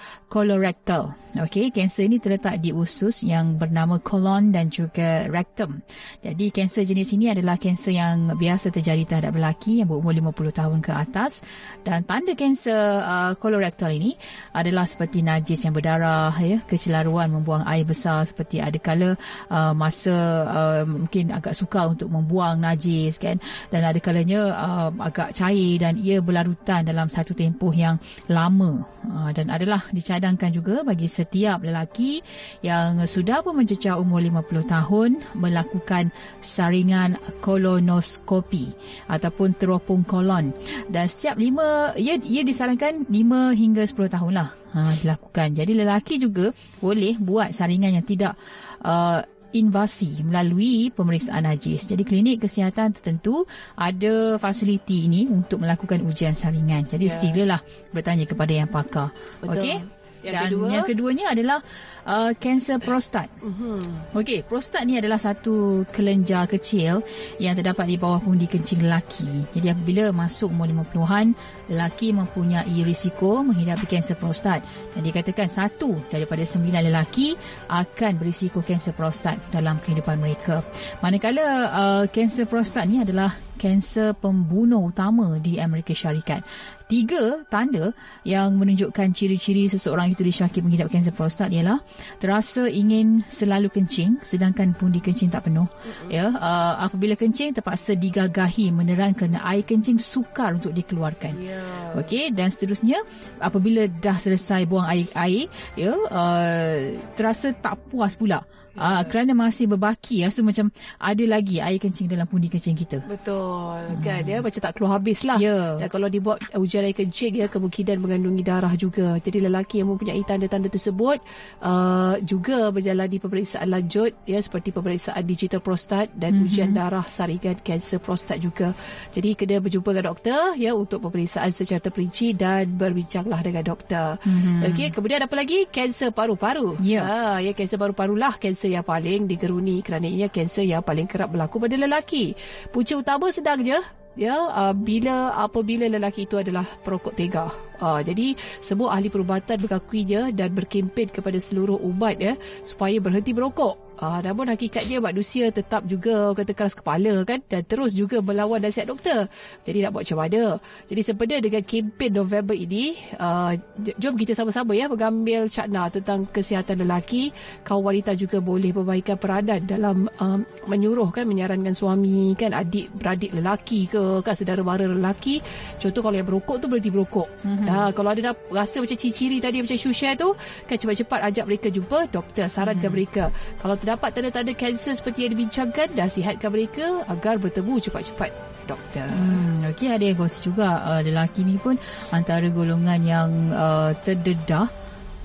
colorectal 0.55 1.15
Okey, 1.35 1.67
kanser 1.67 2.07
ini 2.07 2.15
terletak 2.15 2.63
di 2.63 2.71
usus 2.71 3.19
yang 3.19 3.59
bernama 3.59 3.99
colon 3.99 4.55
dan 4.55 4.71
juga 4.71 5.27
rectum. 5.27 5.83
Jadi 6.23 6.47
kanser 6.47 6.87
jenis 6.87 7.11
ini 7.11 7.27
adalah 7.27 7.59
kanser 7.59 7.91
yang 7.91 8.39
biasa 8.39 8.71
terjadi 8.71 9.03
terhadap 9.03 9.35
lelaki 9.35 9.83
yang 9.83 9.91
berumur 9.91 10.15
50 10.31 10.55
tahun 10.55 10.79
ke 10.79 10.95
atas. 10.95 11.43
Dan 11.83 12.07
tanda 12.07 12.39
kanser 12.39 12.79
uh, 13.03 13.35
colorectal 13.35 13.91
ini 13.91 14.15
adalah 14.55 14.87
seperti 14.87 15.27
najis 15.27 15.67
yang 15.67 15.75
berdarah 15.75 16.31
ya, 16.39 16.63
kecelaruan 16.71 17.27
membuang 17.35 17.67
air 17.67 17.83
besar 17.83 18.23
seperti 18.23 18.63
ada 18.63 18.79
kala 18.79 19.19
uh, 19.51 19.75
masa 19.75 20.15
uh, 20.47 20.81
mungkin 20.87 21.35
agak 21.35 21.51
sukar 21.51 21.91
untuk 21.91 22.07
membuang 22.15 22.63
najis 22.63 23.19
kan. 23.19 23.43
Dan 23.75 23.83
ada 23.83 23.99
kalanya 23.99 24.55
uh, 24.55 24.89
agak 25.03 25.35
cair 25.35 25.83
dan 25.83 25.99
ia 25.99 26.23
berlarutan 26.23 26.87
dalam 26.87 27.11
satu 27.11 27.35
tempoh 27.35 27.75
yang 27.75 27.99
lama. 28.31 28.87
Uh, 29.03 29.35
dan 29.35 29.51
adalah 29.51 29.83
dicadangkan 29.91 30.55
juga 30.55 30.87
bagi 30.87 31.11
setiap 31.25 31.65
lelaki 31.65 32.21
yang 32.61 33.01
sudah 33.09 33.41
pun 33.41 33.57
mencecah 33.57 33.97
umur 33.97 34.21
50 34.21 34.69
tahun 34.69 35.09
melakukan 35.35 36.13
saringan 36.39 37.17
kolonoskopi 37.41 38.71
ataupun 39.09 39.57
teropong 39.57 40.05
kolon 40.05 40.53
dan 40.93 41.09
setiap 41.09 41.35
lima 41.35 41.97
ia, 41.97 42.21
ia 42.21 42.45
disarankan 42.45 43.09
5 43.09 43.11
hingga 43.57 43.83
10 43.83 44.15
tahun 44.15 44.33
lah 44.37 44.49
ha, 44.77 44.93
dilakukan 45.01 45.57
jadi 45.57 45.71
lelaki 45.73 46.21
juga 46.21 46.53
boleh 46.79 47.17
buat 47.17 47.51
saringan 47.51 47.97
yang 47.97 48.05
tidak 48.05 48.37
uh, 48.85 49.25
invasi 49.55 50.19
melalui 50.21 50.91
pemeriksaan 50.91 51.47
najis. 51.47 51.87
Jadi 51.87 52.03
klinik 52.03 52.43
kesihatan 52.43 52.91
tertentu 52.91 53.47
ada 53.79 54.35
fasiliti 54.35 55.07
ini 55.07 55.31
untuk 55.31 55.63
melakukan 55.63 56.03
ujian 56.03 56.35
saringan. 56.35 56.83
Jadi 56.91 57.07
yeah. 57.07 57.15
silalah 57.15 57.61
bertanya 57.95 58.27
kepada 58.27 58.51
yang 58.51 58.67
pakar. 58.67 59.15
Okey. 59.39 59.79
Yang 60.25 60.33
Dan 60.33 60.45
kedua? 60.49 60.67
yang 60.73 60.83
keduanya 60.83 61.25
adalah 61.29 61.57
uh, 62.05 62.31
kanser 62.37 62.77
prostat. 62.79 63.27
Uh-huh. 63.41 63.81
Okey, 64.15 64.45
prostat 64.45 64.85
ni 64.85 64.95
adalah 65.01 65.19
satu 65.19 65.83
kelenjar 65.89 66.47
kecil 66.47 67.01
yang 67.41 67.57
terdapat 67.57 67.89
di 67.89 67.97
bawah 67.97 68.21
pundi 68.21 68.45
kencing 68.45 68.85
lelaki. 68.85 69.49
Jadi 69.51 69.67
apabila 69.73 70.13
masuk 70.13 70.53
umur 70.53 70.69
50-an, 70.71 71.33
lelaki 71.73 72.13
mempunyai 72.13 72.77
risiko 72.85 73.41
menghidapi 73.41 73.85
kanser 73.89 74.15
prostat. 74.15 74.61
Dan 74.93 75.03
dikatakan 75.03 75.49
satu 75.49 75.97
daripada 76.07 76.45
sembilan 76.45 76.87
lelaki 76.87 77.35
akan 77.67 78.11
berisiko 78.21 78.61
kanser 78.63 78.95
prostat 78.95 79.35
dalam 79.51 79.81
kehidupan 79.81 80.21
mereka. 80.21 80.61
Manakala 81.01 81.45
uh, 81.73 82.03
kanser 82.07 82.47
prostat 82.47 82.87
ni 82.87 83.01
adalah 83.01 83.35
kanser 83.55 84.13
pembunuh 84.19 84.91
utama 84.91 85.39
di 85.39 85.57
Amerika 85.57 85.95
Syarikat 85.95 86.43
tiga 86.85 87.41
tanda 87.49 87.91
yang 88.21 88.53
menunjukkan 88.61 89.09
ciri-ciri 89.13 89.65
seseorang 89.65 90.13
itu 90.13 90.21
disyaki 90.21 90.61
mengidap 90.61 90.93
kanser 90.93 91.13
prostat 91.13 91.49
ialah 91.49 91.81
terasa 92.19 92.65
ingin 92.67 93.21
selalu 93.27 93.69
kencing 93.69 94.19
sedangkan 94.23 94.73
pundi 94.75 95.03
kencing 95.03 95.29
tak 95.29 95.47
penuh 95.47 95.67
mm-hmm. 95.67 96.09
ya 96.09 96.31
uh, 96.31 96.81
apabila 96.85 97.13
kencing 97.19 97.55
terpaksa 97.55 97.93
digagahi 97.93 98.71
meneran 98.71 99.13
kerana 99.13 99.43
air 99.45 99.67
kencing 99.67 99.99
sukar 99.99 100.55
untuk 100.55 100.71
dikeluarkan 100.71 101.33
yeah. 101.39 101.97
okey 101.99 102.31
dan 102.31 102.49
seterusnya 102.49 103.01
apabila 103.39 103.87
dah 103.87 104.17
selesai 104.17 104.65
buang 104.65 104.87
air 104.87 105.07
air 105.15 105.45
ya 105.77 105.93
uh, 105.93 106.75
terasa 107.15 107.51
tak 107.55 107.77
puas 107.91 108.15
pula 108.15 108.43
Ah, 108.75 109.01
kerana 109.07 109.31
masih 109.31 109.71
berbaki 109.71 110.27
rasa 110.27 110.43
macam 110.43 110.67
ada 110.99 111.23
lagi 111.23 111.63
air 111.63 111.79
kencing 111.79 112.11
dalam 112.11 112.27
pundi 112.27 112.51
kencing 112.51 112.75
kita. 112.75 112.99
Betul. 113.07 113.79
Hmm. 113.79 114.03
Kan 114.03 114.27
ya 114.27 114.43
macam 114.43 114.59
tak 114.59 114.71
keluar 114.75 114.99
habis 114.99 115.23
lah. 115.23 115.39
Yeah. 115.39 115.79
Dan 115.79 115.87
kalau 115.87 116.11
dibuat 116.11 116.43
ujian 116.55 116.83
air 116.83 116.95
kencing 116.95 117.39
ya 117.39 117.47
kemungkinan 117.47 118.03
mengandungi 118.03 118.43
darah 118.43 118.73
juga. 118.75 119.15
Jadi 119.23 119.47
lelaki 119.47 119.79
yang 119.79 119.95
mempunyai 119.95 120.21
tanda-tanda 120.27 120.67
tersebut 120.67 121.23
uh, 121.63 122.19
juga 122.19 122.69
berjalani 122.75 123.17
pemeriksaan 123.17 123.71
lanjut 123.71 124.11
ya 124.27 124.43
seperti 124.43 124.75
pemeriksaan 124.75 125.23
digital 125.23 125.63
prostat 125.63 126.11
dan 126.11 126.35
mm-hmm. 126.35 126.45
ujian 126.51 126.69
darah 126.75 127.07
saringan 127.07 127.55
kanser 127.63 128.03
prostat 128.03 128.43
juga. 128.43 128.75
Jadi 129.15 129.39
kena 129.39 129.63
berjumpa 129.63 129.95
dengan 129.95 130.11
doktor 130.11 130.59
ya 130.59 130.75
untuk 130.75 130.99
pemeriksaan 131.07 131.49
secara 131.55 131.79
terperinci 131.79 132.35
dan 132.35 132.75
berbincanglah 132.75 133.39
dengan 133.39 133.63
doktor. 133.63 134.19
Mm-hmm. 134.19 134.67
Okey, 134.67 134.87
kemudian 134.91 135.23
apa 135.23 135.35
lagi? 135.39 135.63
Kanser 135.71 136.11
paru-paru. 136.11 136.75
Yeah. 136.83 137.07
Ha, 137.07 137.39
ya 137.39 137.55
kanser 137.55 137.79
paru-paru 137.79 138.19
lah 138.19 138.35
kanser 138.35 138.64
kanser 138.65 138.81
yang 138.81 138.85
paling 138.85 139.21
digeruni 139.29 139.85
kerana 139.85 140.09
ia 140.09 140.25
kanser 140.25 140.65
yang 140.65 140.81
paling 140.81 141.05
kerap 141.05 141.29
berlaku 141.29 141.61
pada 141.61 141.77
lelaki. 141.77 142.33
Punca 142.73 142.97
utama 142.97 143.29
je 143.61 143.77
ya 144.17 144.35
uh, 144.49 144.73
bila 144.73 145.37
apabila 145.37 145.85
lelaki 145.85 146.25
itu 146.25 146.41
adalah 146.41 146.65
perokok 146.81 147.13
tega. 147.13 147.53
Uh, 147.79 148.01
jadi 148.01 148.35
semua 148.63 148.95
ahli 148.95 149.11
perubatan 149.11 149.59
berkakuinya 149.59 150.31
dan 150.31 150.51
berkempen 150.55 151.11
kepada 151.11 151.37
seluruh 151.39 151.79
umat 151.83 152.17
ya 152.19 152.33
supaya 152.63 152.97
berhenti 152.99 153.31
berokok. 153.35 153.85
Uh, 153.95 154.19
namun 154.19 154.51
hakikatnya 154.51 154.99
manusia 154.99 155.47
tetap 155.55 155.87
juga 155.87 156.35
kata 156.35 156.51
keras 156.51 156.75
kepala 156.75 157.23
kan 157.23 157.39
dan 157.47 157.63
terus 157.63 157.95
juga 157.95 158.19
melawan 158.19 158.59
nasihat 158.59 158.91
doktor. 158.91 159.31
Jadi 159.63 159.87
nak 159.87 159.95
buat 159.95 160.03
macam 160.03 160.19
mana? 160.19 160.43
Jadi 160.91 161.01
sempena 161.01 161.35
dengan 161.39 161.63
kempen 161.63 162.11
November 162.11 162.51
ini, 162.51 162.99
uh, 163.15 163.55
jom 163.95 164.19
kita 164.19 164.35
sama-sama 164.35 164.75
ya 164.75 164.91
mengambil 164.91 165.47
cakna 165.47 165.87
tentang 165.87 166.27
kesihatan 166.27 166.83
lelaki. 166.83 167.31
Kaum 167.63 167.87
wanita 167.87 168.19
juga 168.19 168.43
boleh 168.43 168.75
membaikan 168.75 169.15
peranan 169.15 169.63
dalam 169.63 170.11
um, 170.19 170.43
menyuruh 170.67 171.07
kan 171.15 171.23
menyarankan 171.23 171.71
suami 171.71 172.35
kan 172.35 172.51
adik 172.51 172.91
beradik 172.99 173.31
lelaki 173.31 173.87
ke 173.87 174.19
kan 174.27 174.35
saudara 174.35 174.59
mara 174.59 174.91
lelaki. 174.91 175.39
Contoh 175.79 176.03
kalau 176.03 176.19
yang 176.19 176.27
berokok 176.27 176.59
tu 176.59 176.67
berhenti 176.67 176.91
berokok. 176.91 177.27
Mm-hmm. 177.47 177.64
Uh, 177.65 177.89
kalau 177.91 178.09
ada 178.13 178.31
dah 178.31 178.35
rasa 178.53 178.81
macam 178.81 178.97
ciri-ciri 178.97 179.37
tadi 179.41 179.61
macam 179.61 179.77
Shusha 179.77 180.13
tu 180.13 180.33
kan 180.69 180.77
cepat-cepat 180.77 181.19
ajak 181.33 181.45
mereka 181.49 181.67
jumpa 181.73 182.09
doktor 182.13 182.45
sarankan 182.47 182.79
mm-hmm. 182.79 182.93
mereka. 182.93 183.23
Kalau 183.59 183.75
terdapat 183.75 184.09
tanda-tanda 184.13 184.53
kanser 184.53 184.93
seperti 184.95 185.25
yang 185.25 185.33
dibincangkan, 185.33 185.87
nasihatkan 185.97 186.49
mereka 186.53 187.03
agar 187.09 187.41
bertemu 187.41 187.73
cepat-cepat 187.81 188.29
doktor. 188.65 189.05
Hmm, 189.05 189.69
Okey, 189.73 189.89
ada 189.93 190.03
yang 190.03 190.17
gosip 190.17 190.49
juga 190.49 190.81
uh, 190.81 191.01
lelaki 191.01 191.45
ni 191.45 191.61
pun 191.61 191.77
antara 192.09 192.49
golongan 192.49 193.01
yang 193.05 193.29
uh, 193.53 193.93
terdedah 194.01 194.69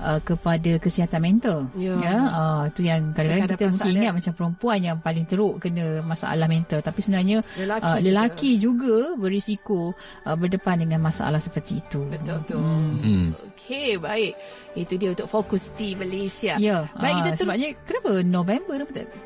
uh, 0.01 0.19
kepada 0.25 0.71
kesihatan 0.81 1.21
mental. 1.21 1.69
Ya, 1.77 1.93
ya 1.95 2.17
uh, 2.27 2.61
tu 2.73 2.81
yang 2.81 3.13
kadang-kadang 3.13 3.55
kita 3.55 3.65
mungkin 3.69 3.93
ingat 4.01 4.15
macam 4.17 4.33
perempuan 4.33 4.79
yang 4.81 4.97
paling 4.99 5.25
teruk 5.29 5.61
kena 5.61 6.01
masalah 6.01 6.49
mental 6.49 6.81
tapi 6.81 6.99
sebenarnya 7.05 7.45
lelaki, 7.55 7.85
uh, 7.85 7.99
lelaki 8.01 8.51
juga. 8.57 8.71
juga 8.71 9.19
berisiko 9.19 9.93
uh, 10.25 10.35
berdepan 10.35 10.81
dengan 10.81 11.03
masalah 11.03 11.37
seperti 11.37 11.83
itu. 11.83 12.01
Betul 12.07 12.39
tu. 12.47 12.57
Hmm. 12.57 12.97
hmm. 12.97 13.27
Okey, 13.51 13.99
baik. 14.01 14.33
Itu 14.73 14.95
dia 14.95 15.11
untuk 15.11 15.27
fokus 15.27 15.69
di 15.75 15.93
Malaysia. 15.93 16.55
Ya. 16.57 16.87
Baik 16.95 17.11
uh, 17.13 17.17
kita 17.21 17.29
tu 17.35 17.39
sebabnya 17.45 17.69
kenapa 17.83 18.11
November 18.23 18.73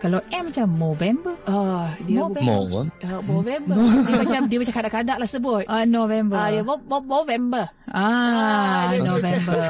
Kalau 0.01 0.19
M 0.33 0.43
macam 0.49 0.67
November. 0.75 1.33
Ah, 1.45 1.53
uh, 1.53 1.85
dia 2.03 2.17
November. 2.19 2.89
Uh, 2.99 3.21
November. 3.23 3.75
dia 3.77 4.15
macam 4.17 4.41
dia 4.49 4.57
macam 4.59 4.75
kadak-kadak 4.75 5.17
lah 5.21 5.29
sebut. 5.29 5.63
Uh, 5.69 5.85
November. 5.85 6.37
Ah, 6.41 6.49
uh, 6.49 6.51
ya 6.51 6.61
November. 7.05 7.65
Ah, 7.85 8.91
uh, 8.91 8.99
November. 8.99 9.63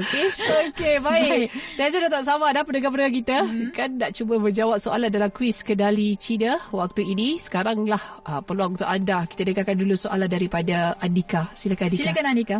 Okey. 0.00 0.26
Okey, 0.48 0.94
baik. 1.06 1.28
baik. 1.28 1.48
Saya 1.76 1.86
rasa 1.92 1.96
dah 2.00 2.10
tak 2.10 2.24
sabar 2.24 2.50
dah 2.56 2.64
pendengar-pendengar 2.64 3.12
kita. 3.12 3.36
Hmm. 3.44 3.68
Kan 3.70 3.90
nak 4.00 4.10
cuba 4.16 4.34
menjawab 4.40 4.78
soalan 4.80 5.10
dalam 5.12 5.30
kuis 5.30 5.60
kedali 5.60 6.16
Cina 6.16 6.58
waktu 6.72 7.04
ini. 7.04 7.36
Sekaranglah 7.36 8.24
uh, 8.24 8.40
peluang 8.40 8.80
untuk 8.80 8.88
anda. 8.88 9.28
Kita 9.28 9.44
dengarkan 9.44 9.76
dulu 9.76 9.94
soalan 9.94 10.28
daripada 10.28 10.96
Andika. 10.98 11.52
Silakan 11.52 11.92
Andika. 11.92 12.00
Silakan 12.02 12.26
Andika. 12.26 12.58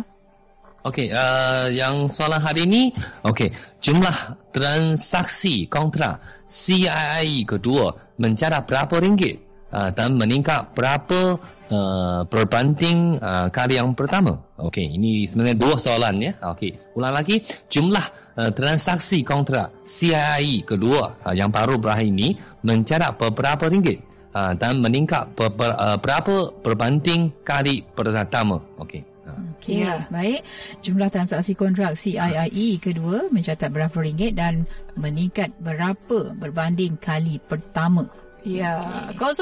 Okey, 0.79 1.11
uh, 1.11 1.67
yang 1.75 2.07
soalan 2.07 2.39
hari 2.39 2.63
ini, 2.63 2.95
okey, 3.27 3.51
jumlah 3.83 4.39
transaksi 4.55 5.67
kontrak 5.67 6.23
CII 6.47 7.43
kedua 7.43 8.15
mencatat 8.15 8.63
berapa 8.63 8.95
ringgit 9.03 9.48
uh, 9.73 9.89
dan 9.93 10.17
meningkat 10.17 10.73
berapa 10.73 11.37
uh, 11.69 12.21
berbanding 12.27 13.17
uh, 13.21 13.47
kali 13.49 13.77
yang 13.77 13.93
pertama. 13.93 14.41
Okey, 14.59 14.97
ini 14.97 15.25
sebenarnya 15.29 15.57
dua 15.57 15.75
soalan 15.79 16.15
ya. 16.19 16.31
Okey, 16.53 16.95
ulang 16.97 17.13
lagi, 17.15 17.41
jumlah 17.69 18.05
uh, 18.35 18.51
transaksi 18.51 19.21
kontrak 19.23 19.71
CII 19.85 20.65
kedua 20.65 21.21
uh, 21.23 21.33
yang 21.33 21.53
baru 21.53 21.79
berakhir 21.79 22.09
ini 22.09 22.35
mencatat 22.65 23.15
berapa 23.15 23.65
ringgit 23.69 24.01
uh, 24.33 24.53
dan 24.57 24.81
meningkat 24.81 25.31
ber, 25.33 25.53
ber, 25.53 25.71
uh, 25.77 25.97
berapa 25.97 26.53
berbanding 26.61 27.31
kali 27.45 27.85
pertama. 27.95 28.61
Okey. 28.81 29.05
Okey, 29.29 29.85
ya. 29.85 30.09
baik. 30.09 30.41
Jumlah 30.81 31.13
transaksi 31.13 31.53
kontrak 31.53 31.93
CIIE 31.93 32.81
kedua 32.81 33.29
mencatat 33.29 33.69
berapa 33.69 33.93
ringgit 34.01 34.33
dan 34.33 34.65
meningkat 34.97 35.53
berapa 35.61 36.33
berbanding 36.33 36.97
kali 36.97 37.37
pertama. 37.37 38.09
Ya, 38.47 38.79
okay. 39.11 39.35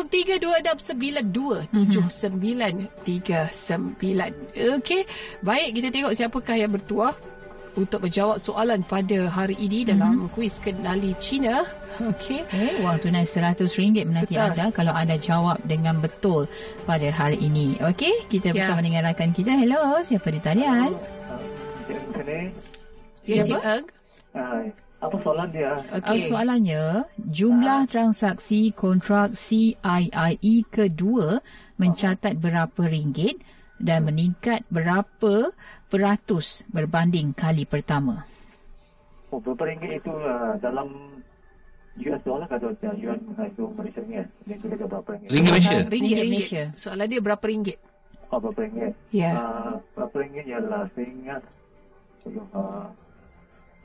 0326927939. 3.06 4.82
Okey, 4.82 5.02
baik 5.46 5.70
kita 5.78 5.88
tengok 5.94 6.14
siapakah 6.18 6.58
yang 6.58 6.74
bertuah 6.74 7.14
untuk 7.78 8.02
menjawab 8.02 8.42
soalan 8.42 8.82
pada 8.82 9.30
hari 9.30 9.54
ini 9.62 9.86
dalam 9.86 10.26
mm-hmm. 10.26 10.34
kuis 10.34 10.58
kenali 10.58 11.14
Cina. 11.22 11.62
Okey. 12.02 12.42
Okay, 12.50 12.82
wang 12.82 12.98
tunai 12.98 13.22
RM100 13.22 13.70
menanti 14.10 14.34
betul. 14.34 14.50
anda 14.50 14.66
kalau 14.74 14.94
anda 14.98 15.16
jawab 15.22 15.62
dengan 15.70 16.02
betul 16.02 16.50
pada 16.90 17.06
hari 17.14 17.38
ini. 17.38 17.78
Okey, 17.78 18.26
kita 18.34 18.50
ya. 18.50 18.66
bersama 18.66 18.82
dengan 18.82 19.06
rakan 19.06 19.30
kita. 19.30 19.54
Hello, 19.54 20.02
siapa 20.02 20.28
di 20.34 20.42
talian? 20.42 20.90
Siapa? 23.22 23.46
Siapa? 23.46 23.78
Hai. 24.34 24.87
Apa 24.98 25.14
soalan 25.22 25.48
dia? 25.54 25.78
Okay. 25.94 26.18
Uh, 26.18 26.22
soalannya, 26.26 26.84
jumlah 27.30 27.86
uh. 27.86 27.90
transaksi 27.90 28.74
kontrak 28.74 29.38
CIIE 29.38 30.66
kedua 30.74 31.38
mencatat 31.78 32.34
berapa 32.42 32.82
ringgit 32.82 33.38
dan 33.78 34.10
meningkat 34.10 34.66
berapa 34.74 35.54
peratus 35.94 36.66
berbanding 36.74 37.38
kali 37.38 37.70
pertama? 37.70 38.26
Oh, 39.30 39.38
berapa 39.38 39.70
ringgit 39.70 40.02
itu 40.02 40.10
uh, 40.10 40.58
dalam 40.58 41.22
US 41.98 42.22
dollar 42.26 42.50
atau 42.50 42.74
yuan 42.98 43.22
itu 43.22 43.64
Malaysia 43.78 44.02
ni 44.02 44.18
kan? 44.18 44.28
Ringgit 44.50 44.82
berapa 44.82 45.10
ringgit? 45.14 45.30
Ringgit 45.30 45.52
Malaysia. 45.54 45.78
Ringgit 45.86 46.18
Malaysia. 46.18 46.64
Soalan 46.74 47.06
dia 47.06 47.22
berapa 47.22 47.46
ringgit? 47.46 47.78
Oh, 48.34 48.42
berapa 48.42 48.60
ringgit? 48.66 48.94
Ya. 49.14 49.22
Yeah. 49.22 49.34
Uh, 49.38 49.74
berapa 49.94 50.16
ringgit 50.26 50.46
ialah 50.50 50.90
saya 50.98 51.06
ingat 51.06 51.42
uh, 52.58 52.90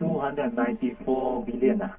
294 0.03 1.47
bilion 1.47 1.79
lah. 1.79 1.95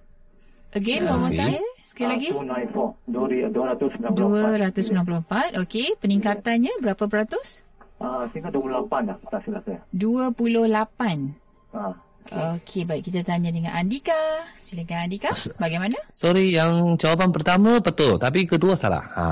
Again, 0.75 1.07
one 1.07 1.19
more 1.23 1.31
time. 1.31 1.63
Sekali 1.87 2.09
lagi. 2.09 2.29
294. 2.33 3.07
294. 3.07 5.61
Okey, 5.63 5.95
peningkatannya 6.01 6.73
berapa 6.81 7.05
peratus? 7.05 7.61
Ah, 8.01 8.25
tinggal 8.33 8.51
28 8.51 9.07
dah 9.07 9.15
tak 9.31 9.39
silap 9.47 9.63
saya. 9.63 9.79
28. 9.95 11.31
Ah. 11.71 11.95
Okey, 12.33 12.87
baik 12.87 13.11
kita 13.11 13.21
tanya 13.21 13.51
dengan 13.51 13.75
Andika. 13.75 14.15
Silakan 14.57 15.05
Andika. 15.05 15.35
Bagaimana? 15.59 15.99
Sorry, 16.07 16.55
yang 16.55 16.95
jawapan 16.95 17.35
pertama 17.35 17.83
betul, 17.83 18.15
tapi 18.17 18.47
kedua 18.47 18.79
salah. 18.79 19.03
Ha. 19.13 19.25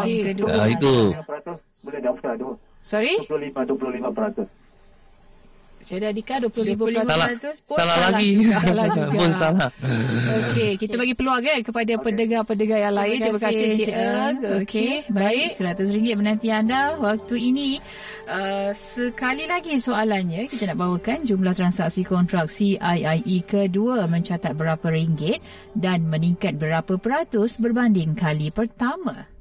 Okay. 0.00 0.32
Kedua. 0.32 0.48
Uh, 0.48 0.68
itu. 0.70 0.94
Boleh 1.84 2.00
daftar 2.00 2.32
tu. 2.38 2.56
Sorry? 2.86 3.18
25 3.26 3.66
25%. 3.66 4.46
Saya 5.86 6.10
Adika 6.10 6.42
20 6.42 6.50
salah, 6.98 7.30
pun 7.38 7.78
salah 7.78 8.10
lagi. 8.10 8.42
salah 8.58 8.86
juga. 8.90 9.14
pun 9.14 9.30
salah. 9.38 9.70
Okey 10.50 10.74
kita 10.82 10.98
bagi 10.98 11.14
peluang 11.14 11.46
kan 11.46 11.62
kepada 11.62 11.92
okay. 11.94 12.02
pendengar-pendengar 12.02 12.78
yang 12.82 12.94
lain. 12.98 13.18
Terima 13.22 13.38
kasih 13.38 13.66
Cik 13.78 13.90
Eng 13.94 14.36
okey 14.66 14.90
baik. 15.14 15.54
RM100 15.54 16.18
menanti 16.18 16.48
anda. 16.50 16.98
Waktu 16.98 17.34
ini 17.38 17.78
uh, 18.26 18.74
sekali 18.74 19.46
lagi 19.46 19.78
soalannya 19.78 20.50
kita 20.50 20.74
nak 20.74 20.78
bawakan 20.82 21.22
jumlah 21.22 21.54
transaksi 21.54 22.02
kontrak 22.02 22.50
CIIE 22.50 23.46
kedua 23.46 24.10
mencatat 24.10 24.58
berapa 24.58 24.90
ringgit 24.90 25.38
dan 25.78 26.10
meningkat 26.10 26.58
berapa 26.58 26.98
peratus 26.98 27.62
berbanding 27.62 28.18
kali 28.18 28.50
pertama 28.50 29.35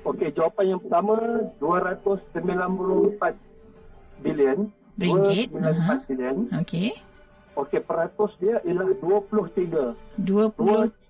Okey, 0.07 0.31
jawapan 0.33 0.65
yang 0.77 0.81
pertama 0.81 1.15
294 1.59 3.35
bilion. 4.23 4.71
Ringgit. 5.01 5.49
294 5.51 5.59
uh-huh. 5.59 5.99
bilion. 6.07 6.37
Okey. 6.63 6.95
Okey, 7.59 7.81
peratus 7.83 8.31
dia 8.39 8.63
ialah 8.63 8.89
23. 9.03 9.95
20 10.23 11.01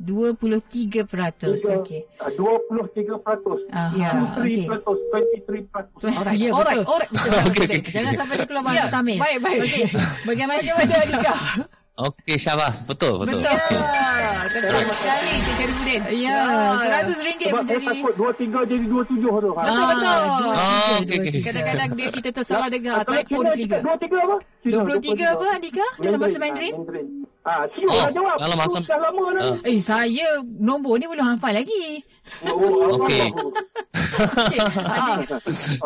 23 0.00 1.04
peratus. 1.04 1.58
Okey. 1.68 2.08
23 2.16 3.20
peratus. 3.20 3.60
Ya. 3.94 4.10
23 4.34 4.66
peratus. 4.66 4.98
23 5.12 5.68
peratus. 5.68 6.00
Alright, 6.00 6.40
ya, 6.40 6.50
alright, 6.56 6.84
alright. 6.88 7.10
Jangan 7.84 8.12
sampai 8.16 8.36
dia 8.40 8.46
keluar 8.48 8.64
bahasa 8.64 8.88
ya, 8.88 8.92
Tamil. 8.92 9.18
Baik, 9.20 9.38
baik. 9.44 9.58
Okey. 9.68 9.84
Bagaimana, 10.28 10.60
Bagaimana 10.64 10.94
Adika? 11.04 11.34
Okey, 12.00 12.36
Syabas. 12.40 12.80
Betul, 12.88 13.20
betul. 13.20 13.44
Betul. 13.44 13.80
Terima 14.50 14.94
sekali, 14.96 15.32
Cik 15.44 15.54
Sharifudin. 15.60 16.00
Ya, 16.16 16.36
RM100 16.80 17.08
Sebab 17.12 17.60
menjadi... 17.60 17.84
saya 17.84 17.92
takut 17.92 18.14
23 18.16 18.70
jadi 18.72 18.84
27 18.88 19.20
tu. 19.20 19.50
Betul, 19.52 19.84
betul. 19.84 20.20
Oh, 20.48 20.94
okay, 20.96 21.16
okay. 21.20 21.42
Kadang-kadang 21.44 21.90
dia 21.92 22.08
kita 22.08 22.30
tersalah 22.32 22.68
dengar. 22.72 23.04
Typo 23.04 23.44
23. 23.44 23.84
23 23.84 24.26
apa? 24.26 24.36
23 24.64 25.24
apa, 25.24 25.46
Andika? 25.56 25.86
Dalam 25.96 26.20
bahasa 26.20 26.36
Mandarin? 26.36 26.76
Ah, 27.40 27.64
siapa 27.72 27.88
oh, 27.88 28.12
jawab. 28.12 28.36
Dalam 28.36 28.56
bahasa... 28.60 28.78
Dah 28.84 29.00
lama 29.00 29.24
dah. 29.32 29.56
Uh. 29.56 29.64
Eh, 29.64 29.80
saya 29.80 30.44
nombor 30.44 31.00
ni 31.00 31.08
belum 31.08 31.24
hafal 31.24 31.56
lagi. 31.56 32.04
Oh, 32.44 33.00
Okey. 33.00 33.30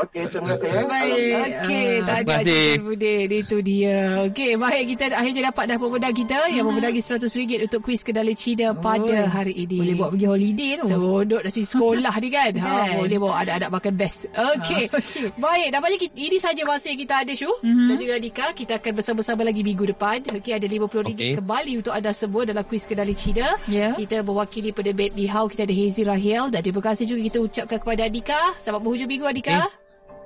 Okey, 0.03 0.23
terima 0.29 0.55
kasih. 0.59 0.87
Baik. 0.87 1.49
Okey, 1.65 1.91
tadi 2.05 2.35
Cik 2.43 2.81
Budin. 2.85 3.29
Itu 3.31 3.57
dia. 3.63 4.27
Okey, 4.29 4.53
baik. 4.59 4.85
Kita 4.95 5.05
akhirnya 5.15 5.43
dapat 5.55 5.65
dah 5.71 5.79
pemenang 5.79 6.15
kita 6.15 6.39
hmm. 6.47 6.55
yang 6.59 6.67
memenangi 6.69 7.01
RM100 7.01 7.71
untuk 7.71 7.81
kuis 7.87 8.03
kedali 8.03 8.35
Cina 8.35 8.75
pada 8.75 9.27
oh, 9.27 9.31
hari 9.31 9.55
ini. 9.67 9.79
Boleh 9.83 9.95
buat 9.99 10.11
pergi 10.15 10.27
holiday 10.27 10.71
tu. 10.79 10.87
Seronok 10.91 11.41
dah 11.47 11.53
cik 11.55 11.67
sekolah 11.71 12.15
ni 12.19 12.29
kan. 12.35 12.53
ha, 12.59 12.99
boleh 12.99 13.19
bawa 13.19 13.35
anak-anak 13.47 13.71
makan 13.71 13.95
best. 13.95 14.27
Okey. 14.35 14.91
Ha, 14.91 14.99
okay. 14.99 15.27
Baik, 15.39 15.69
nampaknya 15.71 15.99
kita, 16.03 16.15
ini 16.19 16.39
saja 16.39 16.63
masa 16.67 16.87
yang 16.91 17.01
kita 17.01 17.15
ada, 17.23 17.33
Syu. 17.35 17.51
Mm-hmm. 17.51 17.89
Dan 17.89 17.97
juga 17.99 18.15
Dika. 18.21 18.47
Kita 18.55 18.64
akan 18.69 18.93
bersama-sama 19.01 19.43
lagi 19.49 19.65
minggu 19.65 19.89
depan. 19.97 20.21
Okey, 20.29 20.53
ada 20.53 20.69
RM50 20.69 21.09
okay. 21.09 21.33
kembali 21.41 21.73
untuk 21.81 21.93
anda 21.97 22.13
semua 22.13 22.45
dalam 22.45 22.65
kuis 22.69 22.85
kedali 22.85 23.17
Cina. 23.17 23.57
Yeah. 23.65 23.97
Kita 23.97 24.21
mewakili 24.21 24.77
penerbit 24.77 25.17
Ni 25.17 25.25
Hao. 25.25 25.49
Kita 25.49 25.65
ada 25.65 25.73
Hazy 25.73 26.05
Rahim. 26.05 26.35
Daniel 26.35 26.51
dan 26.51 26.61
terima 26.67 26.83
kasih 26.83 27.05
juga 27.07 27.21
kita 27.23 27.39
ucapkan 27.39 27.79
kepada 27.79 28.03
Adika. 28.11 28.41
Selamat 28.59 28.81
berhujung 28.83 29.07
minggu 29.07 29.27
Adika. 29.27 29.55
Okay. 29.55 29.83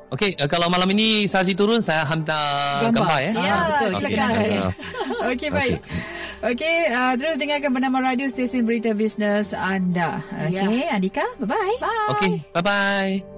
Okey, 0.08 0.30
uh, 0.40 0.48
kalau 0.48 0.72
malam 0.72 0.88
ini 0.96 1.28
Saji 1.28 1.52
turun, 1.52 1.84
saya 1.84 2.00
hantar 2.08 2.88
gambar, 2.88 2.96
gambar 2.96 3.18
ya. 3.20 3.32
Ya, 3.36 3.54
betul. 3.60 3.90
Silakan. 3.92 4.32
Okey, 4.32 4.60
okay, 5.28 5.50
baik. 5.60 5.78
Okey, 6.48 6.76
uh, 6.88 7.12
terus 7.20 7.36
dengarkan 7.36 7.70
bernama 7.76 7.98
radio 8.00 8.24
stesen 8.32 8.64
berita 8.64 8.96
bisnes 8.96 9.52
anda. 9.52 10.24
Okey, 10.48 10.88
ya. 10.88 10.96
Adika, 10.96 11.28
bye-bye. 11.44 11.76
Bye. 11.76 12.08
Okey, 12.16 12.32
bye-bye. 12.56 13.37